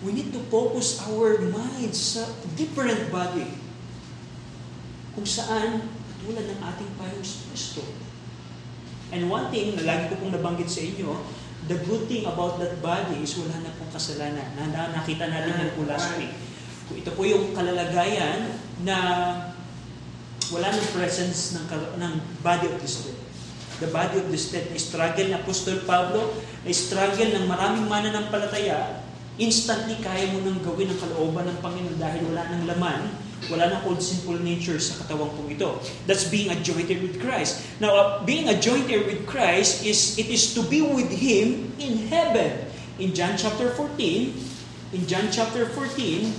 We 0.01 0.16
need 0.16 0.33
to 0.33 0.40
focus 0.49 1.05
our 1.05 1.37
minds 1.53 2.16
sa 2.16 2.25
different 2.57 3.12
body. 3.12 3.61
Kung 5.12 5.29
saan, 5.29 5.85
tulad 6.25 6.49
ng 6.49 6.61
ating 6.64 6.90
Panginoon 6.97 7.29
Kristo. 7.53 7.85
And 9.12 9.28
one 9.28 9.52
thing 9.52 9.76
na 9.76 9.84
lagi 9.84 10.12
ko 10.12 10.20
pong 10.22 10.32
nabanggit 10.32 10.70
sa 10.70 10.80
inyo, 10.80 11.20
the 11.68 11.80
good 11.88 12.08
thing 12.08 12.28
about 12.28 12.60
that 12.60 12.80
body 12.84 13.24
is 13.24 13.36
wala 13.40 13.56
na 13.64 13.72
pong 13.76 13.92
kasalanan. 13.92 14.48
Na, 14.56 14.92
nakita 14.92 15.28
natin 15.28 15.60
yan 15.60 15.70
po 15.76 15.88
last 15.88 16.16
week. 16.20 16.32
Ito 16.92 17.16
po 17.16 17.24
yung 17.24 17.56
kalalagayan 17.56 18.60
na 18.84 18.96
wala 20.52 20.68
ng 20.68 20.88
presence 20.92 21.56
ng, 21.56 21.64
ng 21.96 22.12
body 22.44 22.68
of 22.68 22.76
the 22.76 22.88
Spirit. 22.88 23.20
The 23.80 23.88
body 23.90 24.20
of 24.20 24.28
the 24.28 24.38
Spirit, 24.38 24.70
struggle 24.76 25.32
ng 25.32 25.40
Apostol 25.40 25.82
Pablo, 25.88 26.36
struggle 26.68 27.30
ng 27.32 27.44
maraming 27.48 27.88
mananampalataya, 27.88 29.02
instantly 29.40 29.98
kaya 30.04 30.30
mo 30.30 30.44
nang 30.44 30.60
gawin 30.62 30.92
ang 30.92 31.00
kalooban 31.00 31.48
ng 31.48 31.58
Panginoon 31.58 31.98
dahil 31.98 32.20
wala 32.28 32.42
ng 32.54 32.62
laman, 32.70 33.00
wala 33.52 33.68
ng 33.68 33.80
old 33.87 34.00
sinful 34.00 34.40
nature 34.40 34.80
sa 34.80 35.04
katawang 35.04 35.33
pong 35.37 35.50
ito. 35.52 35.76
That's 36.09 36.26
being 36.26 36.48
a 36.48 36.59
joint 36.59 36.88
heir 36.88 37.00
with 37.00 37.20
Christ. 37.20 37.61
Now, 37.78 37.92
uh, 37.94 38.07
being 38.24 38.48
a 38.48 38.57
joint 38.57 38.88
heir 38.88 39.04
with 39.04 39.28
Christ 39.28 39.85
is 39.85 40.16
it 40.16 40.33
is 40.33 40.57
to 40.57 40.64
be 40.64 40.80
with 40.80 41.12
Him 41.12 41.72
in 41.76 42.09
heaven. 42.09 42.72
In 42.96 43.12
John 43.12 43.37
chapter 43.37 43.74
14, 43.74 43.98
in 44.94 45.02
John 45.04 45.28
chapter 45.28 45.66
14, 45.66 46.30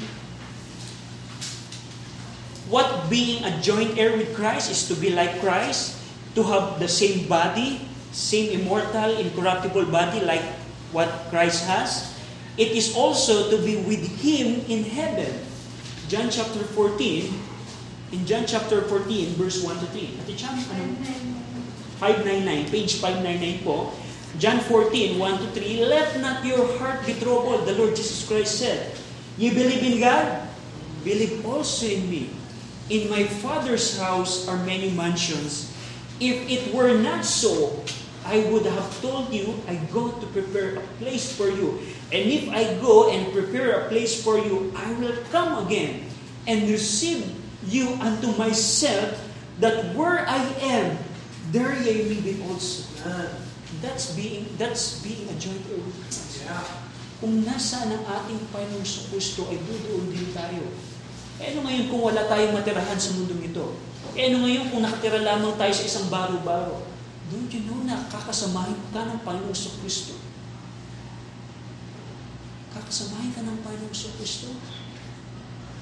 what 2.72 3.12
being 3.12 3.46
a 3.46 3.54
joint 3.62 4.00
heir 4.00 4.18
with 4.18 4.34
Christ 4.34 4.72
is 4.72 4.88
to 4.90 4.96
be 4.98 5.14
like 5.14 5.38
Christ, 5.44 6.02
to 6.34 6.42
have 6.42 6.82
the 6.82 6.90
same 6.90 7.30
body, 7.30 7.86
same 8.10 8.58
immortal, 8.58 9.20
incorruptible 9.22 9.86
body 9.94 10.24
like 10.26 10.44
what 10.90 11.08
Christ 11.30 11.68
has. 11.70 12.16
It 12.58 12.72
is 12.72 12.96
also 12.96 13.52
to 13.52 13.60
be 13.62 13.78
with 13.84 14.02
Him 14.24 14.64
in 14.66 14.88
heaven. 14.88 15.45
John 16.08 16.30
chapter 16.30 16.62
14, 16.62 17.34
in 18.14 18.26
John 18.30 18.46
chapter 18.46 18.82
14, 18.86 19.34
verse 19.42 19.64
1 19.64 19.80
to 19.80 19.86
3. 19.90 20.20
Ate 20.30 20.38
Cham, 20.38 20.54
ano? 20.54 20.94
599, 21.98 22.70
page 22.70 23.02
599 23.02 23.66
po. 23.66 23.90
John 24.38 24.60
14, 24.60 25.18
1 25.18 25.38
to 25.42 25.48
3. 25.58 25.86
Let 25.90 26.22
not 26.22 26.46
your 26.46 26.62
heart 26.78 27.02
be 27.08 27.18
troubled, 27.18 27.66
the 27.66 27.74
Lord 27.74 27.96
Jesus 27.96 28.22
Christ 28.28 28.60
said. 28.62 28.94
You 29.42 29.58
believe 29.58 29.82
in 29.82 29.98
God? 30.00 30.46
Believe 31.04 31.42
also 31.42 31.90
in 31.90 32.06
me. 32.06 32.30
In 32.94 33.10
my 33.10 33.26
Father's 33.26 33.98
house 33.98 34.46
are 34.46 34.62
many 34.62 34.94
mansions. 34.94 35.74
If 36.22 36.46
it 36.46 36.70
were 36.70 36.94
not 36.94 37.26
so, 37.26 37.82
I 38.26 38.50
would 38.50 38.66
have 38.66 38.90
told 39.06 39.30
you, 39.30 39.54
I 39.70 39.78
go 39.94 40.10
to 40.10 40.26
prepare 40.34 40.82
a 40.82 40.86
place 40.98 41.30
for 41.30 41.46
you. 41.46 41.78
And 42.10 42.26
if 42.26 42.50
I 42.50 42.74
go 42.82 43.14
and 43.14 43.30
prepare 43.30 43.86
a 43.86 43.90
place 43.90 44.18
for 44.18 44.42
you, 44.42 44.74
I 44.74 44.90
will 44.98 45.14
come 45.30 45.62
again 45.66 46.10
and 46.50 46.66
receive 46.66 47.22
you 47.70 47.94
unto 48.02 48.34
myself, 48.34 49.22
that 49.62 49.94
where 49.94 50.26
I 50.26 50.42
am, 50.62 50.98
there 51.54 51.74
ye 51.78 52.10
may 52.10 52.22
be 52.22 52.42
also. 52.50 52.90
That's 53.82 54.18
being 54.18 54.50
that's 54.58 55.06
being 55.06 55.30
a 55.30 55.36
joint 55.38 55.62
heir 55.70 55.78
with 55.78 55.98
Christ. 56.02 56.48
Kung 57.22 57.46
nasaan 57.46 57.94
ang 57.94 58.04
ating 58.06 58.42
Panginoong 58.50 58.86
sa 58.86 59.06
Kristo, 59.10 59.46
ay 59.50 59.62
doon 59.62 60.10
din 60.10 60.30
tayo. 60.34 60.64
E 61.38 61.54
ano 61.54 61.68
ngayon 61.68 61.86
kung 61.92 62.02
wala 62.02 62.26
tayong 62.26 62.56
matirahan 62.56 62.98
sa 62.98 63.14
mundong 63.14 63.44
ito? 63.46 63.76
E 64.16 64.20
ano 64.32 64.48
ngayon 64.48 64.72
kung 64.72 64.82
nakatira 64.82 65.20
lamang 65.20 65.54
tayo 65.60 65.74
sa 65.76 65.84
isang 65.84 66.08
baro-baro? 66.08 66.95
Don't 67.36 67.52
you 67.52 67.68
know 67.68 67.84
na 67.84 68.00
kakasamahin 68.08 68.80
ka 68.96 69.12
ng 69.12 69.20
Panginoong 69.28 69.52
sa 69.52 69.76
Kristo? 69.84 70.16
Kakasamahin 72.72 73.36
ka 73.36 73.44
ng 73.44 73.60
Panginoong 73.60 73.92
sa 73.92 74.16
Kristo? 74.16 74.56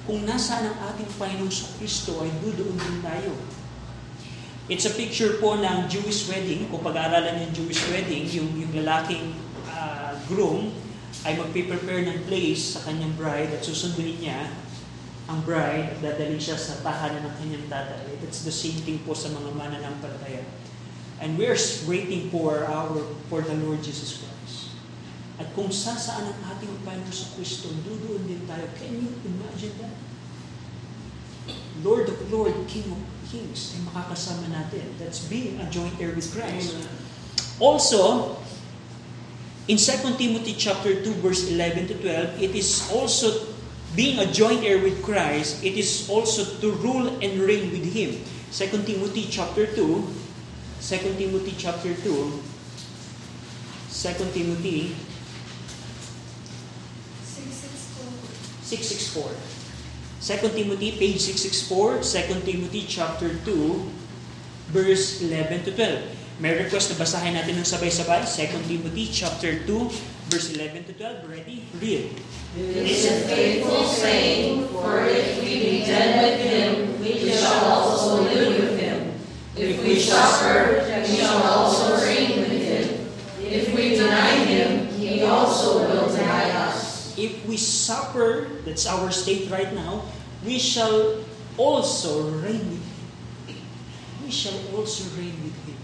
Kung 0.09 0.25
nasaan 0.25 0.73
ang 0.73 0.77
ating 0.89 1.13
Panginoong 1.13 1.53
sa 1.53 1.69
Kristo, 1.77 2.25
ay 2.25 2.33
doon 2.41 2.73
din 2.73 2.97
tayo. 3.05 3.37
It's 4.65 4.89
a 4.89 4.97
picture 4.97 5.37
po 5.37 5.53
ng 5.61 5.85
Jewish 5.93 6.25
wedding. 6.25 6.73
Kung 6.73 6.81
pag-aaralan 6.81 7.45
yung 7.45 7.53
Jewish 7.53 7.85
wedding, 7.93 8.25
yung, 8.33 8.49
yung 8.57 8.73
lalaking 8.73 9.37
uh, 9.69 10.17
groom 10.25 10.73
ay 11.21 11.37
magpe-prepare 11.37 12.09
ng 12.09 12.25
place 12.25 12.73
sa 12.73 12.89
kanyang 12.89 13.13
bride 13.13 13.53
at 13.53 13.61
susunduin 13.61 14.17
niya 14.17 14.49
ang 15.29 15.45
bride 15.45 15.93
at 15.93 15.97
dadalhin 16.01 16.41
siya 16.41 16.57
sa 16.57 16.81
tahanan 16.81 17.29
ng 17.29 17.35
kanyang 17.37 17.65
tatay. 17.69 18.09
It's 18.25 18.41
the 18.41 18.49
same 18.49 18.81
thing 18.81 19.05
po 19.05 19.13
sa 19.13 19.29
mga 19.29 19.53
mananampalataya. 19.53 20.41
And 21.23 21.39
we're 21.39 21.55
waiting 21.87 22.27
for 22.27 22.67
our 22.67 22.99
for 23.31 23.39
the 23.39 23.55
Lord 23.63 23.79
Jesus 23.79 24.19
Christ. 24.19 24.75
At 25.39 25.55
kung 25.55 25.71
sasaan 25.71 26.27
ang 26.27 26.39
ating 26.51 26.83
Panginoon 26.83 27.15
sa 27.15 27.31
Kristo, 27.39 27.71
doon 27.87 28.27
din 28.27 28.43
tayo. 28.43 28.67
Can 28.75 28.91
you 28.99 29.07
imagine 29.23 29.71
that? 29.79 29.95
Lord 31.79 32.11
of 32.11 32.19
Lord, 32.27 32.51
King 32.67 32.91
of 32.91 32.99
Kings, 33.31 33.71
ay 33.71 33.87
makakasama 33.87 34.51
natin. 34.51 34.83
That's 34.99 35.23
being 35.25 35.63
a 35.63 35.67
joint 35.71 35.95
heir 35.95 36.11
with 36.11 36.27
Christ. 36.35 36.75
Also, 37.57 38.35
in 39.71 39.79
2 39.79 40.19
Timothy 40.19 40.53
chapter 40.59 40.91
2, 40.91 41.23
verse 41.23 41.47
11 41.47 41.87
to 41.87 41.95
12, 42.03 42.43
it 42.43 42.51
is 42.51 42.83
also 42.91 43.47
being 43.95 44.19
a 44.19 44.27
joint 44.27 44.63
heir 44.67 44.77
with 44.83 44.99
Christ, 45.01 45.63
it 45.63 45.79
is 45.79 46.11
also 46.11 46.43
to 46.59 46.67
rule 46.83 47.07
and 47.23 47.31
reign 47.39 47.71
with 47.71 47.87
Him. 47.95 48.19
2 48.53 48.85
Timothy 48.85 49.25
chapter 49.31 49.65
2, 49.65 50.22
2 50.83 51.15
Timothy 51.15 51.55
chapter 51.55 51.95
2, 51.95 52.03
2 52.03 52.43
Timothy 54.35 54.91
664. 58.67 59.31
2 60.19 60.51
Timothy, 60.51 60.91
page 60.99 61.23
664, 61.23 62.03
2 62.03 62.43
Timothy 62.43 62.83
chapter 62.83 63.31
2, 63.47 64.75
verse 64.75 65.23
11 65.23 65.63
to 65.63 65.71
12. 65.71 66.43
May 66.43 66.51
request 66.59 66.91
na 66.91 66.99
basahin 66.99 67.39
natin 67.39 67.63
ng 67.63 67.67
sabay-sabay. 67.67 68.27
2 68.27 68.67
Timothy 68.67 69.07
chapter 69.07 69.63
2, 69.63 69.87
verse 70.27 70.51
11 70.51 70.83
to 70.91 70.93
12. 70.99 71.31
Ready? 71.31 71.63
Read. 71.79 72.11
It 72.59 72.87
is 72.91 73.07
a 73.07 73.23
faithful 73.23 73.87
saying, 73.87 74.67
for 74.67 75.07
if 75.07 75.39
we 75.39 75.63
be 75.63 75.87
dead 75.87 76.19
with 76.19 76.43
him, 76.43 76.99
we 76.99 77.31
shall 77.31 77.71
also 77.71 78.27
live 78.27 78.51
with 78.59 78.75
him. 78.83 79.15
Suffer, 80.13 80.85
we 80.85 81.17
shall 81.17 81.41
also 81.41 81.97
reign 81.97 82.45
with 82.45 82.61
him. 82.61 82.85
If 83.41 83.73
we 83.73 83.97
deny 83.97 84.45
him, 84.45 84.87
he 84.93 85.25
also 85.25 85.89
will 85.89 86.05
deny 86.13 86.53
us. 86.69 87.17
If 87.17 87.45
we 87.49 87.57
suffer, 87.57 88.61
that's 88.65 88.85
our 88.85 89.09
state 89.09 89.49
right 89.49 89.73
now, 89.73 90.05
we 90.45 90.61
shall 90.61 91.21
also 91.57 92.29
reign 92.41 92.61
with 92.77 92.85
him. 93.49 93.61
We 94.25 94.29
shall 94.29 94.57
also 94.73 95.05
reign 95.17 95.37
with 95.41 95.57
him. 95.65 95.77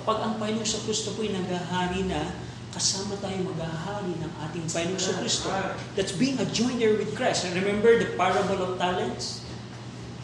Kapag 0.00 0.18
ang 0.24 0.34
Panginoon 0.40 0.64
sa 0.64 0.80
Kristo 0.84 1.12
po'y 1.16 1.32
naghahari 1.32 2.08
na, 2.08 2.32
kasama 2.72 3.16
tayo 3.20 3.36
maghahari 3.44 4.16
ng 4.16 4.32
ating 4.48 4.64
Panginoon 4.68 5.00
sa 5.00 5.16
Kristo. 5.20 5.48
That's 5.96 6.12
being 6.12 6.40
a 6.40 6.48
joint 6.48 6.80
heir 6.80 6.96
with 6.96 7.12
Christ. 7.16 7.48
And 7.48 7.56
remember 7.56 8.00
the 8.00 8.16
parable 8.16 8.60
of 8.60 8.80
talents? 8.80 9.44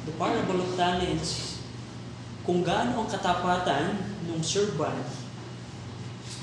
The 0.09 0.17
parable 0.17 0.61
of 0.65 0.73
talents, 0.77 1.48
kung 2.49 2.65
gaano 2.65 3.05
ang 3.05 3.09
katapatan 3.13 3.93
ng 4.25 4.41
servant 4.41 5.05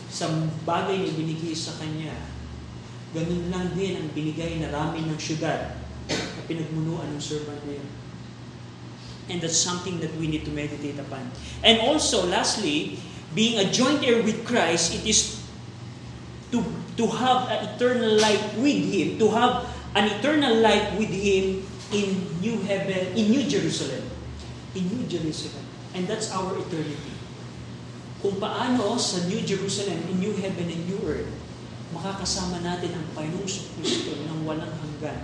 sa 0.06 0.30
bagay 0.62 1.02
na 1.02 1.12
binigay 1.18 1.58
sa 1.58 1.74
kanya, 1.82 2.14
ganun 3.10 3.50
lang 3.50 3.74
din 3.74 3.98
ang 3.98 4.14
binigay 4.14 4.62
na 4.62 4.70
ramin 4.70 5.10
ng 5.10 5.18
syudad 5.18 5.74
na 6.06 6.42
pinagmunuan 6.46 7.10
ng 7.10 7.18
servant 7.18 7.58
na 7.66 7.82
yun. 7.82 7.90
And 9.34 9.42
that's 9.42 9.58
something 9.58 9.98
that 10.06 10.14
we 10.22 10.30
need 10.30 10.46
to 10.46 10.54
meditate 10.54 11.02
upon. 11.02 11.26
And 11.66 11.82
also, 11.82 12.30
lastly, 12.30 13.02
being 13.34 13.58
a 13.58 13.66
joint 13.74 14.06
heir 14.06 14.22
with 14.22 14.46
Christ, 14.46 14.94
it 14.94 15.10
is 15.10 15.42
to, 16.54 16.62
to 17.02 17.06
have 17.18 17.50
an 17.50 17.74
eternal 17.74 18.22
life 18.22 18.54
with 18.62 18.78
Him, 18.78 19.18
to 19.18 19.34
have 19.34 19.66
an 19.98 20.06
eternal 20.14 20.54
life 20.62 20.86
with 21.02 21.10
Him 21.10 21.66
in 21.90 22.30
New 22.46 22.62
Heaven, 22.70 23.18
in 23.18 23.34
New 23.34 23.50
Jerusalem. 23.50 24.06
In 24.78 24.86
New 24.86 25.10
Jerusalem. 25.10 25.65
And 25.96 26.04
that's 26.12 26.28
our 26.36 26.60
eternity. 26.60 27.16
Kung 28.20 28.36
paano 28.36 29.00
sa 29.00 29.24
New 29.32 29.40
Jerusalem, 29.48 30.04
in 30.12 30.20
New 30.20 30.36
Heaven 30.36 30.68
and 30.68 30.84
New 30.92 31.00
Earth, 31.08 31.32
makakasama 31.96 32.60
natin 32.60 32.92
ang 32.92 33.06
Panginoong 33.16 33.48
Kristo 33.80 34.12
ng 34.12 34.44
walang 34.44 34.76
hanggan, 34.76 35.24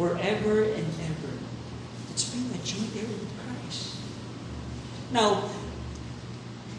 forever 0.00 0.64
and 0.64 0.88
ever. 1.04 1.34
It's 2.08 2.32
being 2.32 2.48
a 2.48 2.60
joint 2.64 2.88
heir 2.96 3.04
with 3.04 3.28
Christ. 3.36 4.00
Now, 5.12 5.50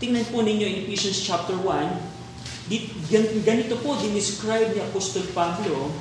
tingnan 0.02 0.26
po 0.34 0.42
ninyo 0.42 0.66
in 0.66 0.76
Ephesians 0.90 1.22
chapter 1.22 1.54
1, 1.54 2.72
di- 2.72 2.90
gan- 3.12 3.44
ganito 3.46 3.78
po 3.86 3.94
dinescribe 4.00 4.74
ni 4.74 4.82
Apostol 4.82 5.28
Pablo 5.38 5.94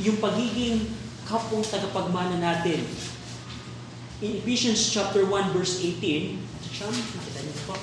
yung 0.00 0.16
pagiging 0.22 0.88
kapong 1.28 1.64
tagapagmana 1.66 2.40
natin. 2.40 2.80
In 4.24 4.40
Ephesians 4.40 4.88
chapter 4.88 5.20
1 5.28 5.52
verse 5.52 5.84
18, 5.84 6.40
Siyam, 6.64 6.96
nakita 6.96 7.44
niyo 7.44 7.60
po. 7.68 7.76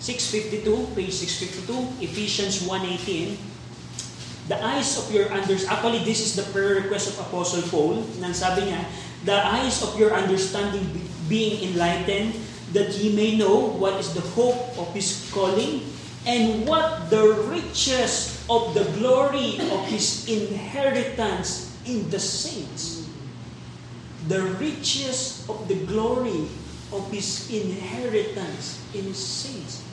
652, 0.00 0.96
page 0.96 1.12
652, 1.12 2.08
Ephesians 2.08 2.64
1.18, 2.64 3.36
The 4.48 4.56
eyes 4.64 4.96
of 4.96 5.12
your 5.12 5.28
understanding, 5.28 5.68
actually 5.68 6.00
this 6.08 6.24
is 6.24 6.40
the 6.40 6.48
prayer 6.56 6.80
request 6.80 7.12
of 7.12 7.20
Apostle 7.20 7.68
Paul, 7.68 8.00
nang 8.16 8.32
sabi 8.32 8.72
niya, 8.72 8.80
The 9.28 9.36
eyes 9.36 9.84
of 9.84 9.92
your 10.00 10.16
understanding 10.16 10.88
be- 10.96 11.04
being 11.28 11.68
enlightened, 11.68 12.32
that 12.72 12.96
ye 12.96 13.12
may 13.12 13.36
know 13.36 13.76
what 13.76 14.00
is 14.00 14.16
the 14.16 14.24
hope 14.32 14.72
of 14.80 14.88
His 14.96 15.28
calling, 15.36 15.84
and 16.24 16.64
what 16.64 17.12
the 17.12 17.44
riches 17.52 18.40
of 18.48 18.72
the 18.72 18.88
glory 18.96 19.60
of 19.68 19.84
His 19.92 20.24
inheritance 20.32 21.76
in 21.84 22.08
the 22.08 22.16
saints. 22.16 22.97
The 24.28 24.44
riches 24.60 25.48
of 25.48 25.64
the 25.66 25.88
glory 25.88 26.52
of 26.92 27.08
His 27.08 27.48
inheritance 27.48 28.84
in 28.92 29.08
His 29.08 29.20
saints. 29.20 29.84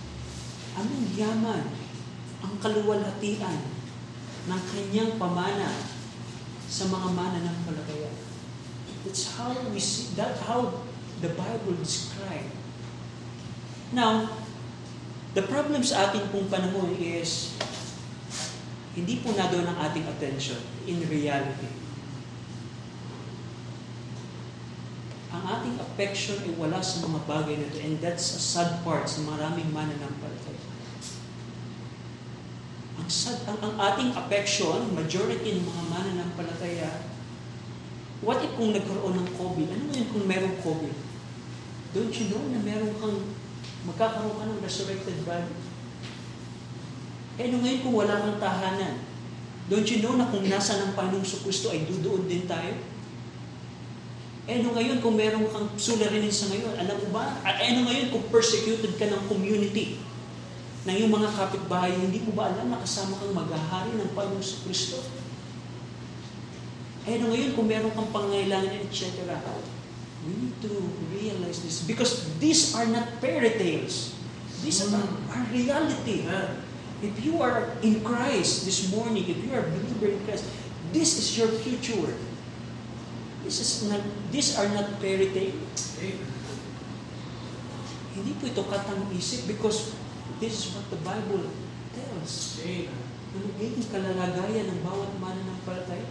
Anong 0.76 1.08
yaman 1.16 1.64
ang 2.44 2.54
kaluwalhatian 2.60 3.60
ng 4.52 4.62
kanyang 4.76 5.16
pamana 5.16 5.72
sa 6.68 6.84
mga 6.92 7.08
mananampalataya? 7.16 8.12
That's 9.08 9.40
how 9.40 9.56
we 9.72 9.80
see, 9.80 10.12
that's 10.20 10.44
how 10.44 10.84
the 11.24 11.32
Bible 11.32 11.80
describe. 11.80 12.52
Now, 13.96 14.28
the 15.32 15.48
problem 15.48 15.80
sa 15.80 16.12
ating 16.12 16.28
pong 16.36 16.52
panahon 16.52 16.92
is 17.00 17.56
hindi 18.98 19.24
po 19.24 19.32
na 19.36 19.48
doon 19.48 19.64
ang 19.64 19.78
ating 19.80 20.04
attention 20.08 20.60
in 20.90 21.00
reality. 21.08 21.85
Ang 25.36 25.44
ating 25.52 25.76
affection 25.84 26.40
ay 26.48 26.56
wala 26.56 26.80
sa 26.80 27.04
mga 27.04 27.20
bagay 27.28 27.60
na 27.60 27.68
ito 27.68 27.84
and 27.84 28.00
that's 28.00 28.40
a 28.40 28.42
sad 28.42 28.80
part 28.88 29.04
sa 29.04 29.20
maraming 29.28 29.68
mananampalataya. 29.76 30.64
Ang, 32.96 33.10
sad, 33.12 33.44
ang, 33.44 33.60
ang 33.60 33.76
ating 33.76 34.16
affection, 34.16 34.96
majority 34.96 35.60
ng 35.60 35.68
mga 35.68 35.84
mananampalataya, 35.92 37.04
what 38.24 38.40
if 38.40 38.56
kung 38.56 38.72
nagkaroon 38.72 39.20
ng 39.20 39.30
COVID? 39.36 39.68
Ano 39.76 39.84
ngayon 39.92 40.10
kung 40.16 40.24
merong 40.24 40.58
COVID? 40.64 40.96
Don't 41.92 42.16
you 42.16 42.32
know 42.32 42.44
na 42.56 42.60
meron 42.64 42.96
kang, 42.96 43.20
magkakaroon 43.92 44.40
ka 44.40 44.46
ng 44.48 44.64
resurrected 44.64 45.20
body? 45.28 45.52
Eh, 47.36 47.52
ano 47.52 47.60
ngayon 47.60 47.84
kung 47.84 47.96
wala 48.00 48.24
kang 48.24 48.40
tahanan? 48.40 49.04
Don't 49.68 49.88
you 49.92 50.00
know 50.00 50.16
na 50.16 50.32
kung 50.32 50.48
nasa 50.48 50.80
ng 50.80 50.96
Panginoong 50.96 51.28
Kristo 51.44 51.76
ay 51.76 51.84
dudoon 51.84 52.24
din 52.24 52.48
tayo? 52.48 52.95
Eh, 54.46 54.62
ano 54.62 54.78
ngayon 54.78 55.02
kung 55.02 55.18
meron 55.18 55.50
kang 55.50 55.66
suliranin 55.74 56.30
sa 56.30 56.54
ngayon? 56.54 56.78
Alam 56.78 56.98
mo 57.02 57.18
ba? 57.18 57.34
Eh, 57.42 57.74
ano 57.74 57.90
ngayon 57.90 58.14
kung 58.14 58.30
persecuted 58.30 58.94
ka 58.94 59.10
ng 59.10 59.26
community? 59.26 59.98
Na 60.86 60.94
yung 60.94 61.10
mga 61.10 61.34
kapitbahay, 61.34 61.98
hindi 61.98 62.22
mo 62.22 62.38
ba 62.38 62.54
alam 62.54 62.70
na 62.70 62.78
kasama 62.78 63.18
kang 63.18 63.34
maghahari 63.34 63.98
ng 63.98 64.14
Panginoong 64.14 64.62
Kristo? 64.70 65.02
Eh, 67.10 67.18
ano 67.18 67.34
ngayon 67.34 67.58
kung 67.58 67.66
meron 67.66 67.90
kang 67.98 68.14
pangailangan, 68.14 68.70
etc. 68.86 69.26
We 70.30 70.34
need 70.38 70.58
to 70.62 70.74
realize 71.10 71.66
this 71.66 71.82
because 71.82 72.30
these 72.38 72.78
are 72.78 72.86
not 72.86 73.18
fairy 73.18 73.58
tales. 73.58 74.14
These 74.62 74.86
are, 74.94 75.06
are 75.34 75.46
reality. 75.50 76.26
If 77.02 77.14
you 77.22 77.42
are 77.42 77.78
in 77.82 78.06
Christ 78.06 78.66
this 78.70 78.94
morning, 78.94 79.26
if 79.26 79.42
you 79.42 79.54
are 79.58 79.66
a 79.66 79.70
believer 79.74 80.18
in 80.18 80.22
Christ, 80.26 80.46
this 80.94 81.18
is 81.18 81.34
your 81.34 81.50
future. 81.66 82.14
This 83.46 83.62
is 83.62 83.72
not, 83.86 84.02
these 84.34 84.58
are 84.58 84.66
not 84.74 84.98
fairy 84.98 85.30
tale. 85.30 85.54
Hindi 88.18 88.32
po 88.42 88.50
ito 88.50 88.66
katang 88.66 89.06
isip 89.14 89.46
because 89.46 89.94
this 90.42 90.66
is 90.66 90.66
what 90.74 90.90
the 90.90 90.98
Bible 91.06 91.46
tells. 91.94 92.58
Na 92.66 93.38
magiging 93.38 93.86
kalalagayan 93.94 94.66
ng 94.74 94.82
bawat 94.82 95.14
mananampalataya. 95.22 96.10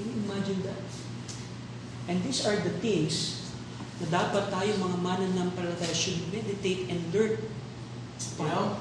Can 0.00 0.04
you 0.08 0.16
imagine 0.24 0.64
that? 0.64 0.80
And 2.08 2.24
these 2.24 2.40
are 2.48 2.56
the 2.56 2.72
things 2.80 3.44
na 4.00 4.08
dapat 4.08 4.48
tayo 4.48 4.70
mga 4.80 4.96
mananampalataya 5.04 5.92
should 5.92 6.24
meditate 6.32 6.88
and 6.88 7.04
learn. 7.12 7.36
Paano? 8.40 8.80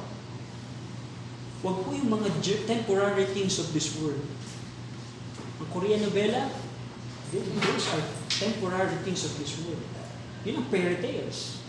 Huwag 1.59 1.77
po 1.83 1.91
yung 1.91 2.07
mga 2.07 2.31
temporary 2.63 3.27
things 3.35 3.59
of 3.59 3.67
this 3.75 3.99
world. 3.99 4.23
Ang 5.59 5.69
Korean 5.75 6.03
novela, 6.03 6.51
those 7.41 7.85
are 7.93 8.03
temporary 8.29 8.95
things 9.03 9.25
of 9.25 9.37
this 9.39 9.59
world. 9.63 9.81
Yun 10.45 10.61
ang 10.61 10.67
fairy 10.69 10.99
tales. 11.01 11.59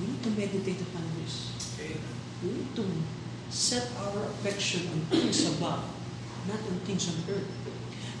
We 0.00 0.10
need 0.10 0.22
to 0.26 0.32
meditate 0.34 0.80
upon 0.82 1.06
this. 1.22 1.54
We 2.42 2.50
need 2.50 2.74
to 2.74 2.84
set 3.48 3.86
our 4.02 4.26
affection 4.26 4.90
on 4.90 4.98
things 5.06 5.46
above, 5.46 5.86
not 6.50 6.60
on 6.66 6.76
things 6.82 7.06
on 7.06 7.16
earth. 7.30 7.46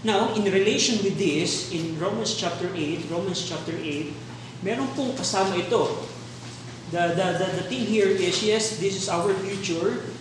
Now, 0.04 0.30
in 0.36 0.44
relation 0.44 1.02
with 1.02 1.18
this, 1.18 1.72
in 1.72 1.98
Romans 1.98 2.36
chapter 2.36 2.70
8, 2.70 3.10
Romans 3.10 3.42
chapter 3.42 3.72
8, 3.74 4.12
meron 4.62 4.86
pong 4.94 5.16
kasama 5.16 5.58
ito. 5.58 6.06
The, 6.92 7.16
the, 7.16 7.26
the, 7.42 7.48
the 7.58 7.64
thing 7.66 7.88
here 7.88 8.06
is, 8.06 8.44
yes, 8.44 8.78
this 8.78 8.94
is 8.94 9.08
our 9.08 9.32
future, 9.42 10.13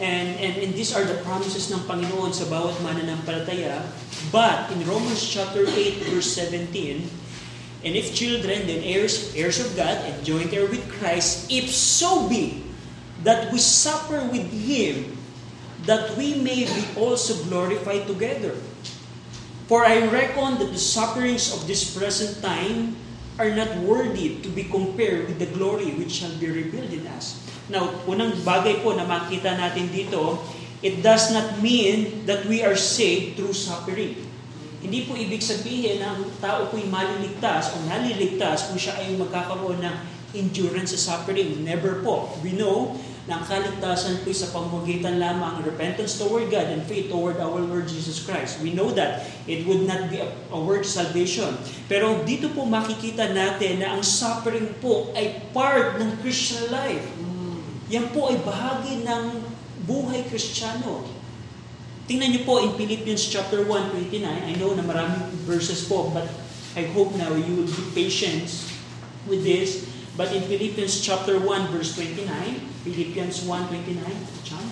and, 0.00 0.34
and, 0.40 0.58
and 0.58 0.74
these 0.74 0.94
are 0.94 1.04
the 1.04 1.22
promises 1.22 1.70
ng 1.70 1.86
Panginoon 1.86 2.34
sa 2.34 2.50
bawat 2.50 2.74
mananampalataya. 2.82 3.78
But, 4.34 4.72
in 4.74 4.82
Romans 4.82 5.22
chapter 5.22 5.62
8, 5.62 6.10
verse 6.10 6.34
17, 6.34 7.06
And 7.84 7.92
if 7.94 8.16
children, 8.16 8.66
then 8.66 8.82
heirs, 8.82 9.30
heirs 9.36 9.60
of 9.60 9.76
God, 9.76 9.94
and 10.08 10.16
joint 10.24 10.50
heir 10.50 10.66
with 10.66 10.82
Christ, 10.98 11.52
if 11.52 11.70
so 11.70 12.26
be 12.26 12.64
that 13.22 13.52
we 13.52 13.60
suffer 13.60 14.24
with 14.32 14.50
Him, 14.50 15.14
that 15.86 16.16
we 16.16 16.40
may 16.40 16.64
be 16.64 16.84
also 16.96 17.36
glorified 17.44 18.08
together. 18.08 18.56
For 19.68 19.84
I 19.84 20.08
reckon 20.08 20.58
that 20.58 20.72
the 20.72 20.80
sufferings 20.80 21.52
of 21.52 21.68
this 21.68 21.92
present 21.92 22.42
time 22.42 22.96
are 23.38 23.50
not 23.50 23.70
worthy 23.82 24.38
to 24.42 24.48
be 24.50 24.66
compared 24.70 25.26
with 25.26 25.42
the 25.42 25.50
glory 25.50 25.90
which 25.98 26.22
shall 26.22 26.34
be 26.38 26.46
revealed 26.46 26.90
in 26.94 27.06
us. 27.10 27.42
Now, 27.66 27.90
unang 28.06 28.44
bagay 28.46 28.84
po 28.84 28.94
na 28.94 29.08
makita 29.08 29.56
natin 29.58 29.90
dito, 29.90 30.38
it 30.84 31.00
does 31.00 31.32
not 31.32 31.58
mean 31.64 32.28
that 32.28 32.44
we 32.46 32.60
are 32.60 32.76
saved 32.76 33.40
through 33.40 33.56
suffering. 33.56 34.20
Hindi 34.84 35.08
po 35.08 35.16
ibig 35.16 35.40
sabihin 35.40 36.04
na 36.04 36.12
ang 36.12 36.28
tao 36.44 36.68
po'y 36.68 36.84
maliligtas 36.92 37.72
o 37.72 37.80
naliligtas 37.88 38.68
kung 38.68 38.76
siya 38.76 39.00
ay 39.00 39.16
magkakaroon 39.16 39.80
ng 39.80 39.96
endurance 40.36 40.92
sa 40.92 41.16
suffering. 41.16 41.64
Never 41.64 42.04
po. 42.04 42.36
We 42.44 42.52
know 42.52 43.00
na 43.24 43.40
ang 43.40 43.44
kaligtasan 43.48 44.20
po'y 44.20 44.36
sa 44.36 44.52
pamamagitan 44.52 45.16
lamang 45.16 45.64
repentance 45.64 46.20
toward 46.20 46.52
God 46.52 46.68
and 46.68 46.84
faith 46.84 47.08
toward 47.08 47.40
our 47.40 47.56
Lord 47.56 47.88
Jesus 47.88 48.20
Christ. 48.20 48.60
We 48.60 48.76
know 48.76 48.92
that 48.92 49.24
it 49.48 49.64
would 49.64 49.88
not 49.88 50.12
be 50.12 50.20
a, 50.20 50.28
a 50.52 50.60
word 50.60 50.84
salvation. 50.84 51.56
Pero 51.88 52.20
dito 52.28 52.52
po 52.52 52.68
makikita 52.68 53.32
natin 53.32 53.80
na 53.80 53.96
ang 53.96 54.04
suffering 54.04 54.76
po 54.84 55.08
ay 55.16 55.40
part 55.56 55.96
ng 55.96 56.20
Christian 56.20 56.68
life. 56.68 57.04
Yan 57.88 58.12
po 58.12 58.28
ay 58.28 58.36
bahagi 58.44 59.08
ng 59.08 59.40
buhay 59.88 60.28
kristyano. 60.28 61.04
Tingnan 62.04 62.36
niyo 62.36 62.44
po 62.44 62.60
in 62.60 62.76
Philippians 62.76 63.24
chapter 63.32 63.64
1, 63.64 63.96
29. 64.12 64.20
I 64.20 64.52
know 64.60 64.76
na 64.76 64.84
maraming 64.84 65.24
verses 65.48 65.88
po, 65.88 66.12
but 66.12 66.28
I 66.76 66.84
hope 66.92 67.16
now 67.16 67.32
you 67.32 67.64
will 67.64 67.72
be 67.72 67.84
patient 67.96 68.52
with 69.24 69.40
this. 69.40 69.88
But 70.12 70.28
in 70.36 70.44
Philippians 70.44 71.00
chapter 71.00 71.40
1, 71.40 71.72
verse 71.72 71.96
29, 71.96 72.73
Philippians 72.84 73.48
1, 73.48 73.68
29, 73.68 74.44
John? 74.44 74.66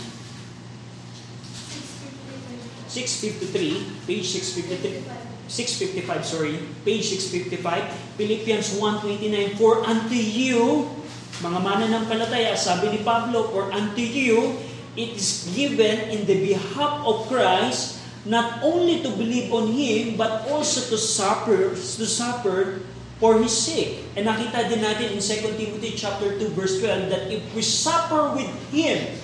653, 2.93 4.05
page 4.05 4.27
653, 4.37 5.49
655, 5.49 6.21
sorry, 6.21 6.61
page 6.85 7.09
655, 7.09 7.89
Philippians 8.21 8.69
1.29, 8.77 9.57
For 9.57 9.81
unto 9.89 10.13
you, 10.13 10.93
mga 11.41 11.59
mananampalataya, 11.65 12.53
sabi 12.53 12.93
ni 12.93 13.01
Pablo, 13.01 13.49
For 13.49 13.73
unto 13.73 14.05
you, 14.05 14.61
it 14.93 15.17
is 15.17 15.49
given 15.57 16.13
in 16.13 16.29
the 16.29 16.37
behalf 16.53 17.01
of 17.09 17.25
Christ, 17.33 18.05
not 18.29 18.61
only 18.61 19.01
to 19.01 19.09
believe 19.17 19.49
on 19.57 19.73
Him, 19.73 20.21
but 20.21 20.45
also 20.53 20.85
to 20.93 21.01
suffer, 21.01 21.73
to 21.73 22.05
suffer 22.05 22.85
for 23.23 23.39
His 23.39 23.55
sake. 23.55 24.03
And 24.19 24.27
nakita 24.27 24.67
din 24.67 24.83
natin 24.83 25.15
in 25.15 25.23
2 25.23 25.55
Timothy 25.55 25.95
chapter 25.95 26.35
2, 26.43 26.59
verse 26.59 26.83
12, 26.83 27.07
that 27.15 27.31
if 27.31 27.47
we 27.55 27.63
suffer 27.63 28.35
with 28.35 28.51
Him, 28.75 29.15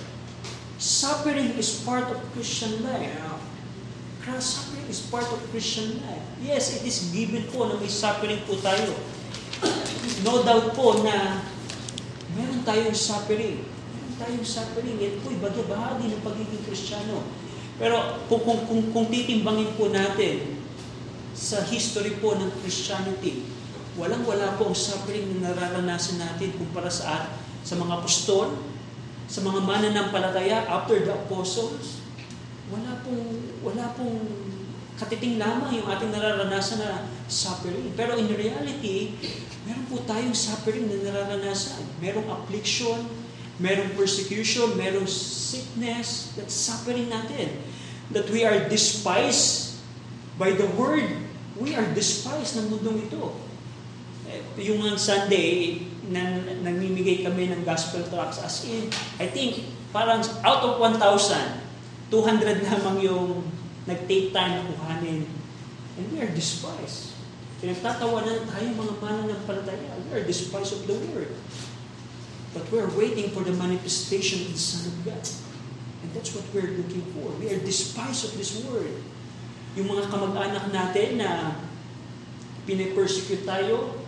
suffering 0.78 1.58
is 1.58 1.82
part 1.82 2.06
of 2.06 2.22
Christian 2.30 2.78
life. 2.86 3.10
Suffering 4.38 4.86
is 4.86 5.02
part 5.08 5.26
of 5.26 5.40
Christian 5.50 5.98
life. 6.04 6.22
Yes, 6.38 6.78
it 6.78 6.86
is 6.86 7.10
given 7.10 7.48
po 7.50 7.66
na 7.66 7.80
may 7.80 7.90
suffering 7.90 8.38
po 8.46 8.54
tayo. 8.62 8.94
No 10.26 10.42
doubt 10.42 10.74
po 10.74 11.00
na 11.00 11.42
meron 12.36 12.60
tayong 12.62 12.94
suffering. 12.94 13.64
Meron 13.64 14.14
tayong 14.20 14.46
suffering. 14.46 15.00
Yan 15.00 15.18
po, 15.24 15.32
ibagay 15.32 15.64
bahagi 15.64 16.12
ng 16.12 16.22
pagiging 16.22 16.62
Kristiyano. 16.68 17.24
Pero 17.80 18.20
kung, 18.28 18.42
kung, 18.44 18.60
kung, 18.68 18.82
kung 18.92 19.06
titimbangin 19.08 19.72
po 19.78 19.88
natin 19.88 20.60
sa 21.32 21.64
history 21.64 22.18
po 22.20 22.36
ng 22.36 22.50
Christianity, 22.60 23.48
walang-wala 23.98 24.54
po 24.54 24.70
ang 24.70 24.78
suffering 24.78 25.42
na 25.42 25.50
nararanasan 25.50 26.22
natin 26.22 26.54
kumpara 26.54 26.86
sa, 26.86 27.34
sa 27.66 27.74
mga 27.74 27.98
apostol, 27.98 28.54
sa 29.26 29.42
mga 29.42 29.60
mananampalataya 29.66 30.64
after 30.70 31.02
the 31.02 31.12
apostles, 31.12 32.00
wala 32.70 33.02
pong, 33.02 33.58
wala 33.60 33.92
pong 33.98 34.22
katiting 34.96 35.36
lamang 35.42 35.82
yung 35.82 35.86
ating 35.90 36.14
nararanasan 36.14 36.78
na 36.78 37.10
suffering. 37.26 37.90
Pero 37.98 38.14
in 38.14 38.30
reality, 38.30 39.18
meron 39.66 39.84
po 39.90 39.98
tayong 40.06 40.34
suffering 40.34 40.86
na 40.86 41.02
nararanasan. 41.02 41.82
Merong 41.98 42.30
affliction, 42.30 43.02
merong 43.58 43.98
persecution, 43.98 44.78
merong 44.78 45.10
sickness, 45.10 46.34
that's 46.38 46.54
suffering 46.54 47.10
natin. 47.10 47.50
That 48.14 48.30
we 48.30 48.46
are 48.46 48.70
despised 48.70 49.76
by 50.38 50.54
the 50.54 50.70
word. 50.78 51.26
We 51.58 51.74
are 51.74 51.84
despised 51.92 52.56
ng 52.62 52.70
mundong 52.70 53.10
ito. 53.10 53.47
Yung 54.58 54.82
ang 54.84 54.98
Sunday, 54.98 55.82
na, 56.08 56.40
namimigay 56.64 57.24
kami 57.24 57.52
ng 57.52 57.62
gospel 57.64 58.04
tracts 58.08 58.40
as 58.40 58.64
in, 58.64 58.88
I 59.20 59.28
think, 59.28 59.64
parang 59.92 60.24
out 60.44 60.62
of 60.64 60.80
1,000, 60.80 61.00
200 62.10 62.64
lamang 62.64 62.98
yung 63.04 63.44
nag-take 63.84 64.32
time 64.32 64.60
na 64.60 64.62
kuhanin. 64.68 65.24
And 65.96 66.04
we 66.12 66.20
are 66.20 66.32
despised. 66.32 67.16
Pinagtatawanan 67.58 68.46
tayo 68.46 68.66
mga 68.70 68.94
mananampalataya. 69.02 69.98
We 70.08 70.12
are 70.14 70.24
despised 70.24 70.78
of 70.78 70.86
the 70.86 70.94
Word. 71.10 71.34
But 72.54 72.70
we 72.70 72.78
are 72.80 72.92
waiting 72.94 73.34
for 73.34 73.42
the 73.42 73.52
manifestation 73.52 74.46
of 74.46 74.54
the 74.54 74.62
Son 74.62 74.88
of 74.88 74.96
God. 75.02 75.24
And 76.04 76.08
that's 76.14 76.32
what 76.32 76.46
we're 76.54 76.78
looking 76.78 77.04
for. 77.18 77.34
We 77.42 77.50
are 77.50 77.60
despised 77.60 78.30
of 78.30 78.32
this 78.38 78.62
Word. 78.62 78.94
Yung 79.74 79.90
mga 79.90 80.06
kamag-anak 80.06 80.70
natin 80.70 81.18
na 81.18 81.58
pinipersecute 82.64 83.42
tayo, 83.42 84.06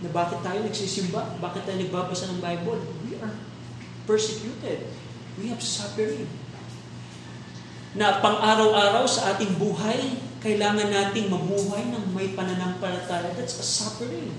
na 0.00 0.08
bakit 0.12 0.40
tayo 0.40 0.64
nagsisimba, 0.64 1.36
bakit 1.38 1.68
tayo 1.68 1.76
nagbabasa 1.76 2.32
ng 2.32 2.40
Bible, 2.40 2.80
we 3.04 3.20
are 3.20 3.36
persecuted. 4.08 4.88
We 5.36 5.52
have 5.52 5.60
suffering 5.60 6.28
na 7.90 8.22
pang-araw-araw 8.22 9.02
sa 9.10 9.34
ating 9.34 9.58
buhay, 9.58 10.14
kailangan 10.38 10.94
nating 10.94 11.26
mabuhay 11.26 11.90
ng 11.90 12.14
may 12.14 12.32
pananampalataya. 12.38 13.34
That's 13.34 13.58
a 13.58 13.66
suffering. 13.66 14.30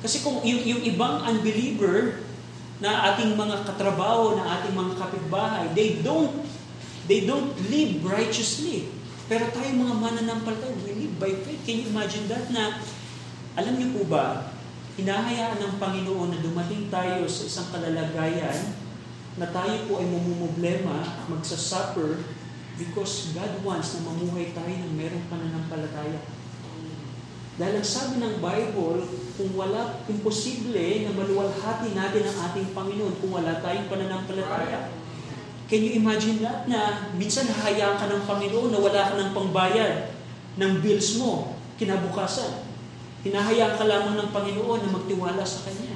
Kasi 0.00 0.24
kung 0.24 0.40
yung, 0.42 0.64
yung 0.64 0.82
ibang 0.82 1.20
unbeliever 1.22 2.24
na 2.82 3.12
ating 3.12 3.36
mga 3.36 3.68
katrabaho, 3.68 4.34
na 4.40 4.58
ating 4.58 4.74
mga 4.74 4.92
kapitbahay, 4.98 5.64
they 5.76 6.00
don't 6.02 6.32
they 7.06 7.28
don't 7.28 7.52
live 7.68 8.02
righteously. 8.02 8.88
Pero 9.28 9.46
tayo 9.52 9.68
mga 9.68 9.96
mananampalataya, 10.00 10.74
we 10.82 11.06
live 11.06 11.14
by 11.20 11.30
faith. 11.44 11.60
Can 11.68 11.84
you 11.84 11.86
imagine 11.92 12.24
that 12.32 12.48
na, 12.50 12.80
alam 13.54 13.78
niyo 13.78 14.00
po 14.00 14.02
ba, 14.08 14.48
hinahayaan 14.98 15.60
ng 15.60 15.74
Panginoon 15.80 16.36
na 16.36 16.38
dumating 16.44 16.92
tayo 16.92 17.24
sa 17.24 17.42
isang 17.48 17.68
kalalagayan 17.72 18.76
na 19.40 19.48
tayo 19.48 19.88
po 19.88 20.00
ay 20.02 20.06
mamumblema, 20.12 21.24
magsasuffer, 21.32 22.20
Because 22.72 23.36
God 23.36 23.60
wants 23.60 23.94
na 23.94 24.08
mamuhay 24.08 24.56
tayo 24.56 24.72
ng 24.72 24.96
merong 24.96 25.28
pananampalataya. 25.28 26.24
Dahil 27.60 27.74
ang 27.78 27.84
sabi 27.84 28.16
ng 28.16 28.40
Bible, 28.40 29.04
kung 29.36 29.52
wala, 29.52 30.00
imposible 30.08 31.04
na 31.04 31.12
maluwalhati 31.12 31.92
natin 31.92 32.24
ang 32.24 32.36
ating 32.48 32.72
Panginoon 32.72 33.20
kung 33.20 33.36
wala 33.36 33.60
tayong 33.60 33.92
pananampalataya. 33.92 34.88
Can 35.68 35.84
you 35.84 36.00
imagine 36.00 36.40
that? 36.40 36.64
Na 36.64 37.12
minsan 37.12 37.44
hahayaan 37.44 38.00
ka 38.00 38.08
ng 38.08 38.24
Panginoon 38.24 38.72
na 38.72 38.80
wala 38.80 39.12
ka 39.12 39.14
ng 39.20 39.30
pangbayad 39.36 40.16
ng 40.56 40.72
bills 40.80 41.20
mo 41.20 41.60
kinabukasan. 41.76 42.71
Hinahayaan 43.22 43.78
ka 43.78 43.86
lamang 43.86 44.18
ng 44.18 44.30
Panginoon 44.34 44.82
na 44.82 44.90
magtiwala 44.90 45.46
sa 45.46 45.62
Kanya. 45.70 45.94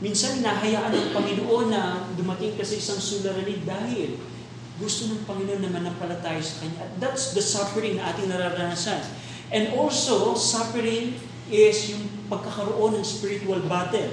Minsan 0.00 0.40
hinahayaan 0.40 0.94
ng 0.94 1.08
Panginoon 1.12 1.66
na 1.68 2.08
dumating 2.16 2.56
ka 2.56 2.64
sa 2.64 2.78
isang 2.78 3.00
suliranin 3.02 3.66
dahil 3.68 4.16
gusto 4.80 5.10
ng 5.12 5.26
Panginoon 5.28 5.60
na 5.60 5.74
manampalataya 5.74 6.40
sa 6.40 6.64
Kanya. 6.64 6.88
At 6.88 6.92
that's 6.96 7.36
the 7.36 7.44
suffering 7.44 8.00
na 8.00 8.14
ating 8.14 8.32
nararanasan. 8.32 9.04
And 9.52 9.76
also, 9.76 10.32
suffering 10.36 11.20
is 11.52 11.92
yung 11.92 12.04
pagkakaroon 12.28 12.96
ng 13.00 13.04
spiritual 13.04 13.64
battle 13.64 14.12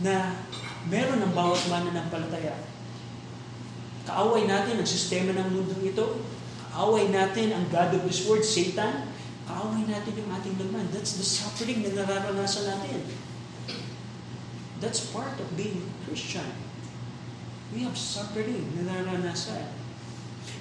na 0.00 0.36
meron 0.88 1.20
ng 1.24 1.32
bawat 1.32 1.60
mananampalataya. 1.68 2.56
Kaaway 4.08 4.48
natin 4.48 4.80
ang 4.80 4.88
sistema 4.88 5.36
ng 5.36 5.48
mundo 5.52 5.76
ito. 5.84 6.24
Kaaway 6.72 7.12
natin 7.12 7.52
ang 7.52 7.64
God 7.68 7.92
of 7.96 8.02
this 8.08 8.24
world, 8.24 8.44
Satan. 8.44 9.04
Kaaway 9.48 9.88
natin 9.88 10.12
yung 10.12 10.28
ating 10.28 10.60
laman. 10.60 10.92
That's 10.92 11.16
the 11.16 11.24
suffering 11.24 11.80
na 11.80 11.96
nararanasan 11.96 12.68
natin. 12.68 13.00
That's 14.78 15.08
part 15.08 15.40
of 15.40 15.48
being 15.56 15.88
Christian. 16.04 16.52
We 17.72 17.88
have 17.88 17.96
suffering 17.96 18.76
na 18.76 18.92
naranasan. 18.92 19.72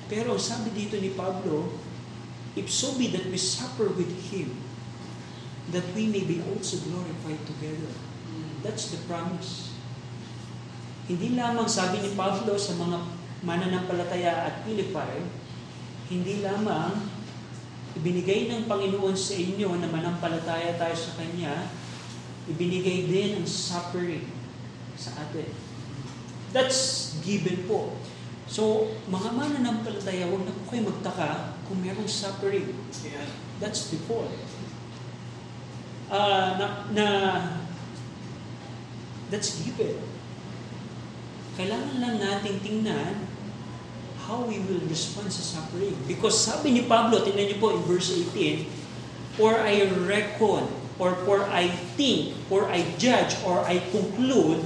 Pero 0.08 0.40
sabi 0.40 0.72
dito 0.72 0.96
ni 0.96 1.12
Pablo, 1.12 1.68
if 2.56 2.72
so 2.72 2.96
be 2.96 3.12
that 3.12 3.28
we 3.28 3.36
suffer 3.36 3.92
with 3.92 4.10
Him, 4.32 4.56
that 5.76 5.84
we 5.92 6.08
may 6.08 6.24
be 6.24 6.40
also 6.48 6.80
glorified 6.88 7.44
together. 7.44 7.92
That's 8.64 8.88
the 8.96 9.04
promise. 9.04 9.76
Hindi 11.12 11.36
lamang 11.36 11.68
sabi 11.68 12.00
ni 12.00 12.16
Pablo 12.16 12.56
sa 12.56 12.80
mga 12.80 13.04
mananampalataya 13.44 14.48
at 14.48 14.64
Philippi, 14.64 15.28
hindi 16.08 16.40
lamang 16.40 17.17
ibinigay 17.98 18.48
ng 18.54 18.70
Panginoon 18.70 19.18
sa 19.18 19.34
inyo 19.34 19.74
na 19.82 19.90
manampalataya 19.90 20.78
tayo 20.78 20.94
sa 20.94 21.18
Kanya, 21.18 21.74
ibinigay 22.46 23.10
din 23.10 23.42
ang 23.42 23.48
suffering 23.50 24.30
sa 24.94 25.18
atin. 25.18 25.50
That's 26.54 27.14
given 27.26 27.66
po. 27.66 27.98
So, 28.48 28.94
mga 29.12 29.36
mananampalataya, 29.36 30.32
huwag 30.32 30.48
na 30.48 30.56
po 30.56 30.72
kayo 30.72 30.88
magtaka 30.88 31.60
kung 31.68 31.84
merong 31.84 32.08
suffering. 32.08 32.72
That's 33.60 33.92
default. 33.92 34.32
Uh, 36.08 36.56
na, 36.56 36.68
na, 36.96 37.06
that's 39.28 39.60
given. 39.60 40.00
Kailangan 41.60 42.00
lang 42.00 42.16
nating 42.24 42.64
tingnan 42.64 43.27
how 44.28 44.44
we 44.44 44.60
will 44.68 44.84
respond 44.92 45.32
sa 45.32 45.40
suffering. 45.40 45.96
Because 46.04 46.36
sabi 46.36 46.76
ni 46.76 46.84
Pablo, 46.84 47.24
tingnan 47.24 47.48
niyo 47.48 47.58
po 47.64 47.72
in 47.72 47.82
verse 47.88 48.12
18, 48.12 48.68
For 49.40 49.56
I 49.56 49.88
reckon, 50.04 50.68
or 51.00 51.16
for 51.24 51.48
I 51.48 51.72
think, 51.96 52.36
or 52.52 52.68
I 52.68 52.84
judge, 53.00 53.40
or 53.48 53.64
I 53.64 53.80
conclude 53.96 54.60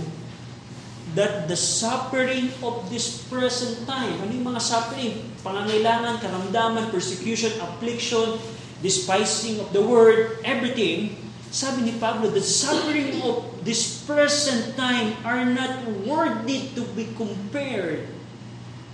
that 1.14 1.46
the 1.46 1.60
suffering 1.60 2.50
of 2.66 2.90
this 2.90 3.22
present 3.30 3.86
time, 3.86 4.18
ano 4.26 4.32
yung 4.34 4.50
mga 4.50 4.64
suffering? 4.64 5.22
Pangangailangan, 5.46 6.24
karamdaman, 6.24 6.90
persecution, 6.90 7.54
affliction, 7.62 8.42
despising 8.82 9.62
of 9.62 9.70
the 9.76 9.84
word, 9.84 10.42
everything, 10.42 11.14
sabi 11.52 11.86
ni 11.86 11.94
Pablo, 12.00 12.32
the 12.32 12.42
suffering 12.42 13.20
of 13.28 13.44
this 13.68 14.08
present 14.08 14.74
time 14.80 15.14
are 15.28 15.44
not 15.44 15.84
worthy 16.08 16.72
to 16.74 16.82
be 16.96 17.12
compared 17.20 18.08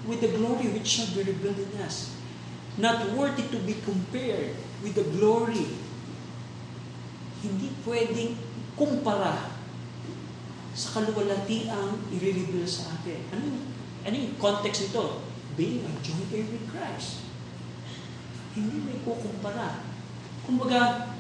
with 0.08 0.24
the 0.24 0.32
glory 0.32 0.72
which 0.72 0.88
shall 0.88 1.12
be 1.12 1.28
revealed 1.28 1.60
in 1.60 1.72
us. 1.84 2.16
Not 2.80 3.12
worthy 3.14 3.43
to 3.51 3.60
be 3.68 3.76
compared 3.84 4.55
with 4.82 4.95
the 4.95 5.05
glory. 5.20 5.76
Hindi 7.43 7.70
pwedeng 7.84 8.39
kumpara 8.74 9.53
sa 10.78 10.88
kaluwalhatiang 10.97 12.14
i-reveal 12.14 12.66
sa 12.66 12.95
atin. 12.97 13.20
Ano 13.34 13.45
ano 14.08 14.16
yung 14.16 14.38
context 14.39 14.88
nito? 14.88 15.26
Being 15.58 15.84
a 15.84 15.91
joint 16.05 16.32
heir 16.32 16.47
with 16.47 16.70
Christ. 16.70 17.28
Hindi 18.53 18.78
may 18.86 18.97
kukumpara. 19.03 19.84
Kumbaga, 20.45 21.12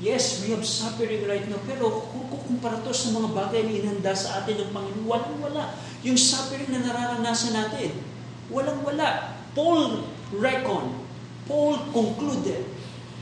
yes, 0.00 0.42
we 0.42 0.56
have 0.56 0.64
suffering 0.64 1.28
right 1.28 1.44
now, 1.46 1.60
pero 1.68 2.08
kung 2.08 2.26
kukumpara 2.32 2.80
to 2.80 2.90
sa 2.90 3.12
mga 3.12 3.36
bagay 3.36 3.60
na 3.68 3.72
inhanda 3.84 4.12
sa 4.16 4.42
atin 4.42 4.64
ng 4.64 4.70
Panginoon, 4.72 5.06
walang-wala. 5.06 5.76
Yung 6.00 6.16
suffering 6.16 6.72
na 6.72 6.80
nararanasan 6.80 7.52
natin, 7.52 8.00
walang-wala. 8.48 9.36
Paul 9.52 10.08
reckon, 10.32 11.04
Paul 11.44 11.92
concluded 11.92 12.64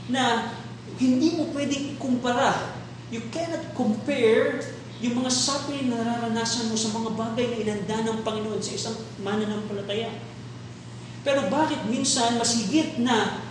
na 0.07 0.55
hindi 0.95 1.35
mo 1.35 1.51
pwedeng 1.51 1.99
kumpara. 1.99 2.79
You 3.11 3.27
cannot 3.29 3.75
compare 3.75 4.63
yung 5.03 5.19
mga 5.19 5.31
suffering 5.31 5.91
na 5.91 5.99
nararanasan 5.99 6.71
mo 6.71 6.75
sa 6.79 6.95
mga 6.95 7.11
bagay 7.15 7.45
na 7.51 7.57
inanda 7.67 7.97
ng 8.07 8.23
Panginoon 8.23 8.63
sa 8.63 8.75
isang 8.75 8.97
mananampalataya. 9.19 10.11
Pero 11.27 11.51
bakit 11.51 11.83
minsan 11.91 12.39
mas 12.39 12.55
higit 12.55 12.95
na 13.03 13.48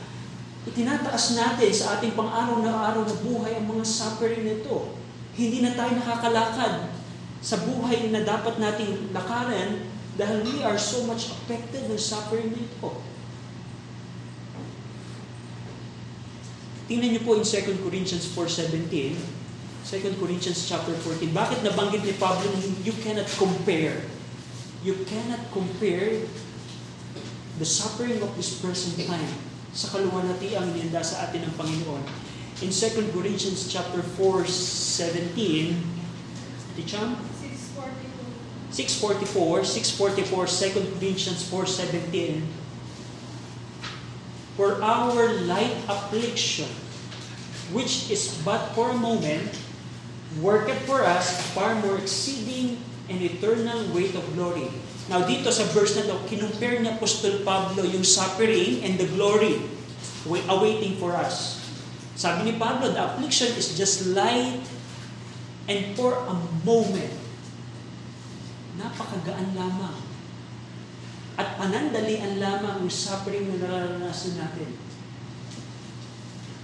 itinataas 0.68 1.34
natin 1.34 1.70
sa 1.72 1.96
ating 1.96 2.12
pang-araw 2.12 2.60
na 2.60 2.92
araw 2.92 3.02
na 3.08 3.16
buhay 3.24 3.56
ang 3.56 3.66
mga 3.66 3.84
suffering 3.88 4.44
nito? 4.44 4.92
Hindi 5.32 5.64
na 5.64 5.72
tayo 5.72 5.96
nakakalakad 5.96 6.92
sa 7.40 7.56
buhay 7.64 8.12
na 8.12 8.26
dapat 8.26 8.60
nating 8.60 9.14
lakaran 9.16 9.88
dahil 10.18 10.44
we 10.44 10.60
are 10.66 10.76
so 10.76 11.06
much 11.08 11.32
affected 11.32 11.88
ng 11.88 11.96
suffering 11.96 12.52
nito. 12.52 13.00
Tingnan 16.88 17.16
niyo 17.16 17.22
po 17.24 17.36
in 17.36 17.44
2 17.44 17.84
Corinthians 17.84 18.32
4.17, 18.32 19.16
2 19.84 20.20
Corinthians 20.20 20.60
chapter 20.64 20.96
14, 20.96 21.32
bakit 21.36 21.60
nabanggit 21.60 22.00
ni 22.04 22.16
Pablo 22.16 22.48
you 22.84 22.96
cannot 23.04 23.28
compare? 23.36 24.08
You 24.80 25.04
cannot 25.04 25.52
compare 25.52 26.24
the 27.60 27.68
suffering 27.68 28.20
of 28.24 28.32
this 28.36 28.58
present 28.58 28.96
time 29.04 29.47
sa 29.78 29.94
kaluwalhatiang 29.94 30.74
nilinda 30.74 30.98
sa 31.06 31.30
atin 31.30 31.46
ng 31.46 31.54
Panginoon. 31.54 32.02
In 32.66 32.74
2 32.74 33.14
Corinthians 33.14 33.70
chapter 33.70 34.02
4.17, 34.02 35.38
Ticham? 36.74 37.14
644, 38.74 39.62
644, 39.62 40.50
2 40.50 40.98
Corinthians 40.98 41.46
4.17, 41.46 42.42
For 44.58 44.82
our 44.82 45.46
light 45.46 45.78
affliction, 45.86 46.66
which 47.70 48.10
is 48.10 48.34
but 48.42 48.74
for 48.74 48.90
a 48.90 48.98
moment, 48.98 49.54
worketh 50.42 50.82
for 50.90 51.06
us 51.06 51.38
far 51.54 51.78
more 51.78 52.02
exceeding 52.02 52.82
and 53.06 53.22
eternal 53.22 53.86
weight 53.94 54.18
of 54.18 54.26
glory. 54.34 54.74
Now 55.08 55.24
dito 55.24 55.48
sa 55.48 55.64
verse 55.72 55.96
na 55.96 56.04
to, 56.04 56.20
kinumpare 56.28 56.84
ni 56.84 56.88
Apostol 56.92 57.40
Pablo 57.40 57.80
yung 57.88 58.04
suffering 58.04 58.84
and 58.84 59.00
the 59.00 59.08
glory 59.16 59.64
awaiting 60.28 61.00
for 61.00 61.16
us. 61.16 61.64
Sabi 62.12 62.52
ni 62.52 62.54
Pablo, 62.60 62.92
the 62.92 63.00
affliction 63.00 63.48
is 63.56 63.72
just 63.72 64.12
light 64.12 64.60
and 65.64 65.80
for 65.96 66.12
a 66.28 66.34
moment. 66.60 67.16
Napakagaan 68.76 69.56
lamang 69.56 69.96
at 71.38 71.54
panandalian 71.54 72.42
lamang 72.42 72.82
ang 72.82 72.90
suffering 72.90 73.46
na 73.46 73.62
nararanasan 73.62 74.42
natin. 74.42 74.74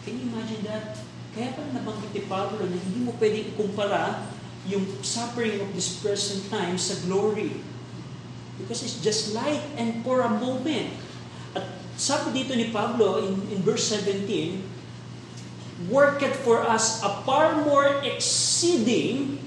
Can 0.02 0.20
you 0.20 0.26
imagine 0.28 0.66
that? 0.66 0.98
Kaya 1.32 1.54
pala 1.54 1.70
nabanggit 1.70 2.10
ni 2.10 2.22
Pablo 2.26 2.60
na 2.66 2.76
hindi 2.76 3.00
mo 3.06 3.14
pwedeng 3.16 3.54
ikumpara 3.54 4.26
yung 4.66 4.84
suffering 5.00 5.62
of 5.62 5.70
this 5.72 6.02
present 6.02 6.50
time 6.50 6.74
sa 6.74 6.98
glory. 7.06 7.62
Because 8.58 8.82
it's 8.82 9.02
just 9.02 9.34
light 9.34 9.62
and 9.74 10.02
for 10.06 10.22
a 10.22 10.30
moment. 10.30 10.94
At 11.54 11.66
sabi 11.98 12.44
dito 12.44 12.54
ni 12.54 12.70
Pablo 12.70 13.22
in, 13.22 13.34
in 13.50 13.58
verse 13.66 13.90
17, 13.90 15.90
worketh 15.90 16.38
for 16.46 16.62
us 16.62 17.02
a 17.02 17.22
far 17.26 17.66
more 17.66 17.98
exceeding 18.06 19.42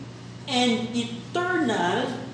and 0.47 0.91
eternal 0.91 2.27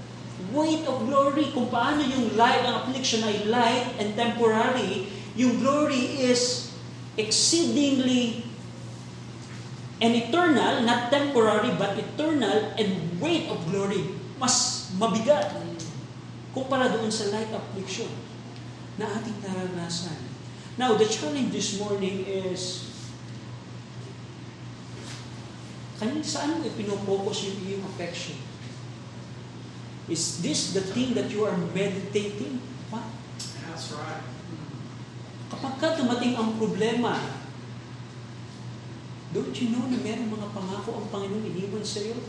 weight 0.53 0.86
of 0.86 1.09
glory, 1.09 1.49
kung 1.53 1.69
paano 1.69 2.05
yung 2.05 2.38
light, 2.38 2.61
ang 2.61 2.86
affliction 2.86 3.26
ay 3.26 3.49
light 3.49 3.88
and 3.97 4.13
temporary, 4.13 5.09
yung 5.34 5.57
glory 5.61 6.21
is 6.21 6.74
exceedingly 7.17 8.45
and 9.97 10.13
eternal, 10.13 10.86
not 10.86 11.09
temporary, 11.09 11.74
but 11.78 11.97
eternal 11.97 12.74
and 12.78 12.89
weight 13.17 13.49
of 13.49 13.57
glory. 13.71 14.13
Mas 14.38 14.89
mabigat 14.99 15.55
kumpara 16.54 16.93
doon 16.93 17.10
sa 17.10 17.34
light 17.34 17.49
affliction 17.49 18.10
na 19.01 19.10
ating 19.10 19.41
naranasan. 19.41 20.18
Now, 20.78 20.93
the 20.97 21.06
challenge 21.06 21.49
this 21.49 21.82
morning 21.82 22.26
is 22.26 22.93
kanina 25.97 26.26
saan 26.26 26.58
mo 26.58 26.66
ipinopokus 26.66 27.49
yung 27.49 27.60
iyong 27.66 27.86
affection? 27.93 28.38
Is 30.12 30.43
this 30.45 30.76
the 30.76 30.84
thing 30.84 31.16
that 31.18 31.32
you 31.32 31.47
are 31.47 31.56
meditating? 31.74 32.60
What? 32.91 33.08
That's 33.39 33.95
right. 33.95 34.26
Kapag 35.47 35.74
ka 35.80 35.88
dumating 35.95 36.36
ang 36.36 36.60
problema, 36.60 37.16
don't 39.32 39.56
you 39.56 39.72
know 39.72 39.86
na 39.88 39.97
meron 40.01 40.34
mga 40.34 40.49
pangako 40.51 40.97
ang 40.97 41.08
Panginoon 41.08 41.45
iniwan 41.56 41.86
sa 41.86 42.04
iyo? 42.04 42.20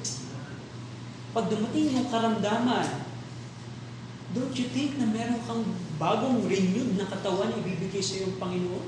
Pag 1.35 1.51
dumating 1.51 1.99
yung 1.99 2.09
karamdaman, 2.12 2.89
don't 4.33 4.55
you 4.57 4.66
think 4.72 4.97
na 4.97 5.07
meron 5.11 5.43
kang 5.45 5.62
bagong 6.01 6.47
renewed 6.49 6.97
na 6.97 7.05
katawan 7.05 7.53
ibibigay 7.61 8.01
sa 8.01 8.16
iyo 8.16 8.33
ang 8.33 8.39
Panginoon? 8.41 8.87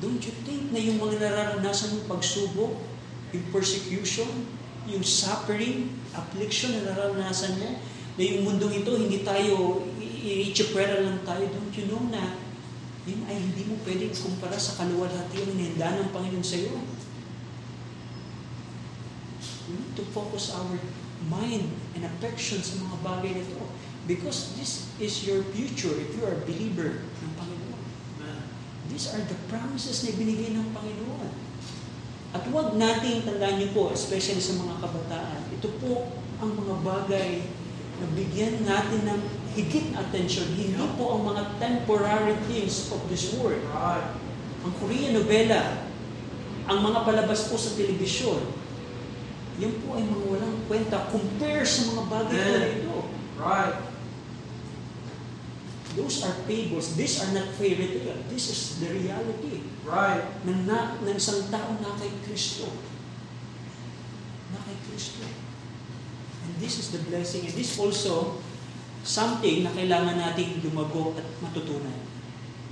Don't 0.00 0.22
you 0.24 0.34
think 0.48 0.72
na 0.72 0.80
yung 0.80 0.96
mga 0.96 1.20
nararanasan 1.20 2.00
mong 2.00 2.16
pagsubok, 2.16 2.72
yung 3.36 3.46
persecution, 3.52 4.48
yung 4.88 5.04
suffering, 5.04 5.92
affliction 6.16 6.72
na 6.80 6.88
naranasan 6.88 7.60
mo, 7.60 7.76
na 8.16 8.22
yung 8.24 8.48
mundong 8.48 8.80
ito, 8.80 8.96
hindi 8.96 9.20
tayo, 9.20 9.84
i-chipwera 10.00 11.04
lang 11.04 11.20
tayo, 11.28 11.44
don't 11.52 11.74
you 11.76 11.84
know 11.92 12.00
na 12.08 12.40
yun 13.08 13.24
ay 13.24 13.36
hindi 13.40 13.64
mo 13.64 13.80
pwedeng 13.82 14.12
kumpara 14.12 14.60
sa 14.60 14.76
kaluwalhati 14.76 15.40
ang 15.40 15.56
nihanda 15.56 16.04
ng 16.04 16.12
Panginoon 16.12 16.44
sa 16.44 16.60
iyo. 16.60 16.76
We 19.66 19.80
need 19.80 19.94
to 19.96 20.04
focus 20.12 20.52
our 20.52 20.76
mind 21.28 21.68
and 21.98 22.06
affection 22.06 22.64
sa 22.64 22.80
mga 22.80 22.96
bagay 23.04 23.32
nito. 23.36 23.60
Because 24.08 24.56
this 24.56 24.88
is 24.96 25.28
your 25.28 25.44
future 25.52 25.92
if 25.92 26.16
you 26.16 26.24
are 26.24 26.34
a 26.34 26.42
believer 26.48 27.04
ng 27.04 27.32
Panginoon. 27.36 27.84
These 28.90 29.12
are 29.14 29.22
the 29.22 29.38
promises 29.46 30.02
na 30.02 30.16
ibinigay 30.16 30.50
ng 30.56 30.72
Panginoon. 30.74 31.30
At 32.30 32.42
huwag 32.46 32.78
nating 32.78 33.26
tandaan 33.26 33.58
niyo 33.58 33.70
po, 33.74 33.82
especially 33.90 34.42
sa 34.42 34.54
mga 34.58 34.82
kabataan, 34.82 35.40
ito 35.50 35.68
po 35.82 36.10
ang 36.38 36.54
mga 36.54 36.74
bagay 36.82 37.30
na 38.00 38.06
bigyan 38.14 38.62
natin 38.66 39.02
ng 39.06 39.20
higit 39.54 39.94
attention. 39.98 40.46
Hindi 40.54 40.86
po 40.94 41.18
ang 41.18 41.26
mga 41.26 41.58
temporary 41.58 42.38
things 42.46 42.90
of 42.94 43.02
this 43.10 43.34
world. 43.34 43.62
Ang 44.62 44.72
Korean 44.78 45.18
novela, 45.18 45.86
ang 46.70 46.78
mga 46.86 47.02
palabas 47.02 47.50
po 47.50 47.58
sa 47.58 47.74
telebisyon, 47.74 48.42
yan 49.60 49.74
po 49.84 50.00
ay 50.00 50.08
mga 50.08 50.24
walang 50.32 50.56
kwenta 50.64 51.12
compare 51.12 51.62
sa 51.68 51.92
mga 51.92 52.02
bagay 52.08 52.40
po 52.40 52.52
na 52.56 52.68
ito. 52.72 52.98
Right. 53.36 53.76
Those 56.00 56.22
are 56.24 56.36
fables. 56.48 56.96
These 56.96 57.20
are 57.20 57.30
not 57.36 57.52
fairy 57.60 58.00
tale. 58.00 58.24
This 58.32 58.48
is 58.48 58.60
the 58.80 58.88
reality. 58.88 59.68
Right. 59.84 60.22
ng, 60.48 60.64
na, 60.64 60.96
ng 61.02 61.16
isang 61.18 61.50
tao 61.52 61.76
na 61.82 61.92
kay 61.98 62.08
Kristo. 62.24 62.70
Na 64.54 64.58
kay 64.64 64.76
Kristo. 64.86 65.26
And 66.46 66.54
this 66.62 66.80
is 66.80 66.94
the 66.94 67.02
blessing. 67.10 67.44
And 67.44 67.52
this 67.52 67.76
also 67.76 68.40
something 69.02 69.66
na 69.66 69.74
kailangan 69.76 70.16
nating 70.16 70.62
lumago 70.64 71.12
at 71.18 71.26
matutunan. 71.42 72.00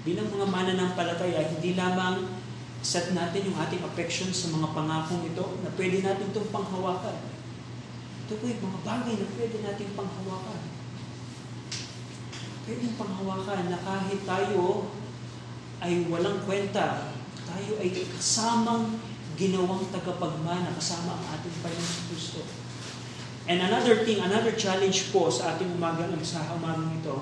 Bilang 0.06 0.30
mga 0.30 0.46
mananampalataya, 0.46 1.52
hindi 1.52 1.74
lamang 1.74 2.37
set 2.82 3.10
natin 3.10 3.50
yung 3.50 3.58
ating 3.58 3.82
affection 3.82 4.30
sa 4.30 4.54
mga 4.54 4.70
pangakong 4.70 5.26
ito 5.26 5.44
na 5.66 5.70
pwede 5.74 5.98
natin 5.98 6.30
itong 6.30 6.50
panghawakan. 6.54 7.18
Ito 8.26 8.32
po 8.38 8.44
yung 8.46 8.62
mga 8.62 8.80
bagay 8.86 9.14
na 9.18 9.26
pwede 9.34 9.56
nating 9.64 9.92
panghawakan. 9.98 10.60
Pwede 12.68 12.80
yung 12.84 12.98
panghawakan 13.00 13.62
na 13.72 13.78
kahit 13.82 14.20
tayo 14.22 14.92
ay 15.82 16.06
walang 16.06 16.44
kwenta, 16.46 17.14
tayo 17.48 17.72
ay 17.82 17.88
kasamang 17.94 19.00
ginawang 19.38 19.86
tagapagmana, 19.94 20.74
kasama 20.74 21.14
ang 21.14 21.24
ating 21.38 21.56
Panginoon 21.62 22.02
Kristo. 22.10 22.42
And 23.48 23.64
another 23.64 24.04
thing, 24.04 24.20
another 24.20 24.52
challenge 24.52 25.08
po 25.08 25.32
sa 25.32 25.56
ating 25.56 25.78
umagang 25.78 26.12
sa 26.20 26.44
umagang 26.52 27.00
ito, 27.00 27.16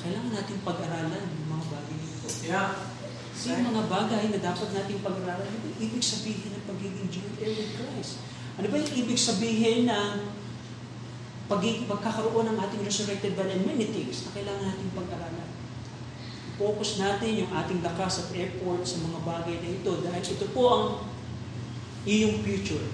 kailangan 0.00 0.32
natin 0.32 0.56
pag-aralan 0.64 1.20
yung 1.20 1.48
mga 1.52 1.64
bagay 1.68 1.96
nito. 2.00 2.28
Yeah. 2.46 2.95
Kasi 3.36 3.52
yung 3.52 3.68
mga 3.68 3.84
bagay 3.92 4.32
na 4.32 4.40
dapat 4.40 4.72
nating 4.72 5.04
pag-aralan, 5.04 5.44
ano 5.44 5.68
ibig 5.76 6.00
sabihin 6.00 6.56
ng 6.56 6.64
pagiging 6.64 7.08
joint 7.12 7.36
heir 7.36 7.52
with 7.52 7.76
Christ? 7.76 8.24
Ano 8.56 8.72
ba 8.72 8.80
yung 8.80 8.92
ibig 8.96 9.20
sabihin 9.20 9.84
ng 9.84 10.32
pagiging, 11.44 11.84
pagkakaroon 11.84 12.48
ng 12.48 12.56
ating 12.56 12.80
resurrected 12.80 13.36
body 13.36 13.60
and 13.60 13.68
many 13.68 13.92
things 13.92 14.24
na 14.24 14.32
kailangan 14.32 14.72
nating 14.72 14.96
pag-aralan? 14.96 15.50
Focus 16.56 16.96
natin 16.96 17.44
yung 17.44 17.52
ating 17.52 17.84
lakas 17.84 18.24
at 18.24 18.32
effort 18.32 18.80
sa 18.88 19.04
mga 19.04 19.18
bagay 19.20 19.56
na 19.60 19.68
ito 19.68 19.92
dahil 20.00 20.22
ito 20.24 20.46
po 20.56 20.62
ang 20.72 20.84
iyong 22.08 22.40
future. 22.40 22.88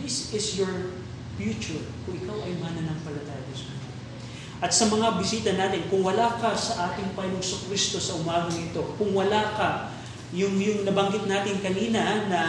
This 0.00 0.32
is 0.32 0.56
your 0.56 0.96
future 1.36 1.84
kung 2.08 2.16
ikaw 2.16 2.40
ay 2.48 2.56
mananampalataya 2.56 3.52
sa 3.52 3.68
Panginoon. 3.68 3.79
At 4.60 4.76
sa 4.76 4.92
mga 4.92 5.16
bisita 5.16 5.56
natin, 5.56 5.88
kung 5.88 6.04
wala 6.04 6.36
ka 6.36 6.52
sa 6.52 6.92
ating 6.92 7.16
Panginoong 7.16 7.64
Kristo 7.68 7.96
sa 7.96 8.20
umagang 8.20 8.60
ito, 8.60 8.84
kung 9.00 9.16
wala 9.16 9.56
ka, 9.56 9.88
yung, 10.36 10.60
yung 10.60 10.84
nabanggit 10.84 11.24
natin 11.24 11.64
kanina 11.64 12.28
na 12.28 12.42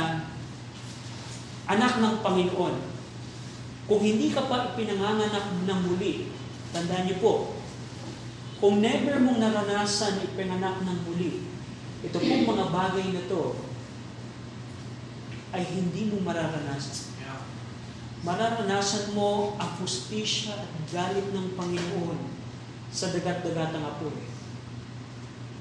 anak 1.71 2.03
ng 2.03 2.15
Panginoon, 2.19 2.75
kung 3.87 4.01
hindi 4.03 4.35
ka 4.35 4.43
pa 4.43 4.75
ipinanganganak 4.75 5.63
ng 5.63 5.79
muli, 5.87 6.27
tandaan 6.75 7.07
niyo 7.07 7.17
po, 7.23 7.33
Kung 8.61 8.77
never 8.77 9.17
mong 9.17 9.41
naranasan 9.41 10.21
ipinganak 10.21 10.85
ng 10.85 10.99
muli, 11.09 11.49
ito 12.05 12.17
pong 12.21 12.45
mga 12.45 12.69
bagay 12.69 13.09
na 13.09 13.25
to 13.25 13.57
ay 15.49 15.65
hindi 15.65 16.13
mo 16.13 16.21
mararanasan. 16.21 17.10
Mararanasan 18.21 19.17
mo 19.17 19.57
ang 19.57 19.81
pustisya 19.81 20.53
at 20.53 20.69
galit 20.93 21.33
ng 21.33 21.57
Panginoon 21.57 22.21
sa 22.93 23.09
dagat-dagatang 23.09 23.81
apoy. 23.81 24.13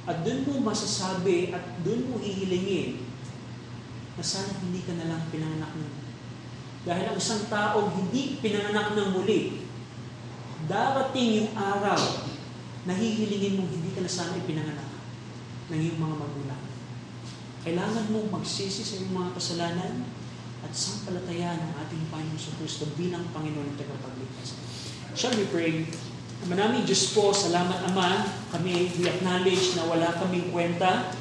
At 0.04 0.20
doon 0.20 0.44
mo 0.44 0.68
masasabi 0.68 1.56
at 1.56 1.64
doon 1.80 2.12
mo 2.12 2.20
hihilingin 2.20 3.00
na 4.12 4.24
sana 4.24 4.52
hindi 4.60 4.84
ka 4.84 4.92
na 4.92 5.08
lang 5.08 5.22
pinanganak 5.32 5.72
ng. 5.72 5.94
Dahil 6.84 7.04
ang 7.08 7.16
isang 7.16 7.48
taong 7.48 7.96
hindi 7.96 8.36
pinanganak 8.44 8.92
ng 8.92 9.08
muli, 9.16 9.64
darating 10.68 11.44
yung 11.44 11.50
araw 11.56 12.28
na 12.84 12.92
hihilingin 12.92 13.56
mong 13.56 13.72
hindi 13.72 13.90
ka 13.96 14.04
na 14.04 14.12
sana 14.12 14.36
ipinanganak 14.36 14.90
ng 15.72 15.80
iyong 15.80 16.00
mga 16.00 16.16
magulang. 16.16 16.62
Kailangan 17.64 18.12
mong 18.12 18.28
magsisi 18.36 18.84
sa 18.84 19.00
iyong 19.00 19.16
mga 19.16 19.30
kasalanan 19.36 20.04
at 20.60 20.72
sampalataya 20.72 21.56
ng 21.56 21.72
ating 21.86 22.02
Panginoon 22.12 22.40
sa 22.40 22.52
Kristo 22.60 22.84
bilang 22.96 23.24
Panginoon 23.32 23.72
at 23.72 23.76
tagapagligtas. 23.80 24.48
Shall 25.16 25.34
we 25.34 25.48
pray? 25.48 25.88
Manaming 26.48 26.88
Diyos 26.88 27.12
po, 27.12 27.36
salamat 27.36 27.84
Ama, 27.92 28.24
kami 28.48 28.88
we 28.96 29.04
acknowledge 29.04 29.76
na 29.76 29.84
wala 29.84 30.08
kaming 30.16 30.48
kwenta, 30.48 31.12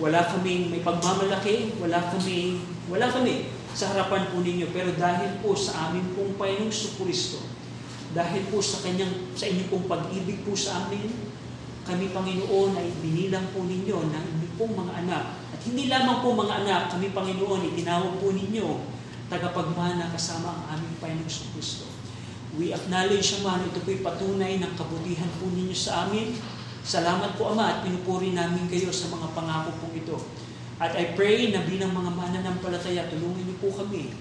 wala 0.00 0.24
kaming 0.24 0.72
may 0.72 0.80
pagmamalaki, 0.80 1.76
wala 1.76 2.00
kami, 2.08 2.62
wala 2.88 3.12
kami 3.12 3.52
sa 3.76 3.92
harapan 3.92 4.32
po 4.32 4.40
ninyo. 4.40 4.72
Pero 4.72 4.96
dahil 4.96 5.42
po 5.44 5.52
sa 5.52 5.90
amin 5.92 6.16
pong 6.16 6.40
Panginoong 6.40 6.72
Kristo, 6.72 7.44
dahil 8.16 8.48
po 8.48 8.64
sa 8.64 8.80
kanyang 8.80 9.36
sa 9.36 9.44
inyong 9.44 9.68
pong 9.68 9.84
pag-ibig 9.84 10.40
po 10.48 10.56
sa 10.56 10.88
amin, 10.88 11.12
kami 11.84 12.08
Panginoon 12.08 12.72
ay 12.76 12.88
binilang 13.04 13.52
po 13.52 13.64
ninyo 13.64 13.98
ng 14.08 14.24
inyong 14.32 14.54
pong 14.56 14.72
mga 14.76 14.92
anak. 15.04 15.24
Hindi 15.68 15.92
lamang 15.92 16.24
po 16.24 16.32
mga 16.32 16.64
anak, 16.64 16.96
kami 16.96 17.12
Panginoon, 17.12 17.68
itinawag 17.76 18.16
po 18.24 18.32
ninyo 18.32 18.96
tagapagmana 19.28 20.08
kasama 20.16 20.48
ang 20.48 20.80
aming 20.80 20.96
Panginoong 20.96 21.28
sa 21.28 21.44
Kristo. 21.52 21.84
We 22.56 22.72
acknowledge, 22.72 23.44
Ama, 23.44 23.60
ito 23.68 23.84
po'y 23.84 24.00
patunay 24.00 24.56
ng 24.64 24.72
kabutihan 24.80 25.28
po 25.36 25.52
ninyo 25.52 25.76
sa 25.76 26.08
amin. 26.08 26.32
Salamat 26.80 27.36
po, 27.36 27.52
Ama, 27.52 27.68
at 27.68 27.78
pinupuri 27.84 28.32
namin 28.32 28.64
kayo 28.72 28.88
sa 28.88 29.12
mga 29.12 29.28
pangako 29.36 29.76
pong 29.84 29.92
ito. 29.92 30.16
At 30.80 30.96
I 30.96 31.12
pray 31.12 31.52
na 31.52 31.60
bilang 31.68 31.92
mga 31.92 32.16
mananampalataya, 32.16 33.12
tulungan 33.12 33.44
niyo 33.44 33.60
po 33.60 33.68
kami 33.68 34.16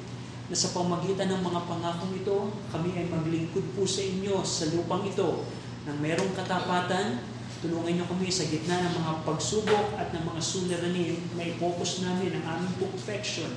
na 0.51 0.55
sa 0.55 0.75
pamagitan 0.75 1.31
ng 1.31 1.47
mga 1.47 1.63
pangakong 1.63 2.11
ito, 2.11 2.51
kami 2.75 2.91
ay 2.91 3.07
maglingkod 3.07 3.63
po 3.71 3.87
sa 3.87 4.03
inyo 4.03 4.43
sa 4.43 4.67
lupang 4.75 5.07
ito 5.07 5.47
ng 5.87 5.95
merong 5.95 6.35
katapatan. 6.35 7.23
Tulungan 7.57 7.97
niyo 7.97 8.05
kami 8.05 8.29
sa 8.29 8.45
gitna 8.45 8.85
ng 8.85 8.93
mga 9.01 9.11
pagsubok 9.25 9.97
at 9.97 10.13
ng 10.13 10.23
mga 10.29 10.41
suliranin 10.41 11.17
na 11.33 11.43
i-focus 11.49 12.05
namin 12.05 12.37
ang 12.37 12.45
aming 12.57 12.75
perfection 12.77 13.49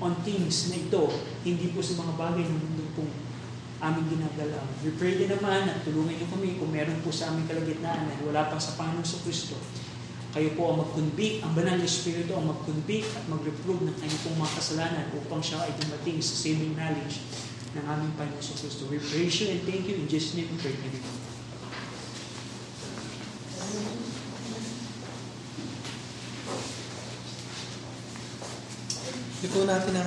on 0.00 0.16
things 0.26 0.72
na 0.72 0.80
ito, 0.80 1.12
hindi 1.44 1.70
po 1.70 1.84
sa 1.84 2.00
mga 2.00 2.12
bagay 2.18 2.44
ng 2.48 2.56
mundo 2.56 2.84
pong 2.96 3.12
aming 3.84 4.16
ginagalaw. 4.16 4.64
We 4.80 4.96
pray 4.96 5.20
din 5.20 5.28
naman 5.28 5.68
at 5.68 5.84
tulungan 5.84 6.16
niyo 6.16 6.26
kami 6.32 6.56
kung 6.56 6.72
meron 6.72 6.98
po 7.04 7.12
sa 7.12 7.30
aming 7.30 7.44
kalagitnaan 7.44 8.08
na 8.08 8.16
wala 8.24 8.48
pa 8.48 8.56
sa 8.56 8.80
Panginoon 8.80 9.04
sa 9.04 9.20
Kristo. 9.20 9.60
Kayo 10.34 10.50
po 10.58 10.74
ang 10.74 10.82
mag-convict, 10.82 11.46
ang 11.46 11.52
banal 11.54 11.78
na 11.78 11.86
Espiritu 11.86 12.34
ang 12.34 12.50
mag-convict 12.50 13.06
at 13.14 13.24
mag-reprove 13.30 13.86
ng 13.86 13.96
kanyang 14.02 14.22
pong 14.26 14.38
mga 14.40 14.52
kasalanan 14.58 15.06
upang 15.14 15.38
siya 15.44 15.62
ay 15.62 15.72
dumating 15.78 16.18
sa 16.18 16.34
saving 16.34 16.74
knowledge 16.74 17.22
ng 17.76 17.84
aming 17.86 18.12
Panginoon 18.18 18.42
sa 18.42 18.56
Kristo. 18.58 18.90
We 18.90 18.98
praise 18.98 19.36
you 19.38 19.54
and 19.54 19.60
thank 19.62 19.86
you 19.86 19.94
in 20.00 20.10
Jesus' 20.10 20.34
name 20.34 20.50
we 20.50 20.58
pray. 20.58 20.74
Amen. 20.74 21.23
Hindi 29.44 29.60
po 29.60 29.68
natin 29.68 29.92
ang 29.92 30.00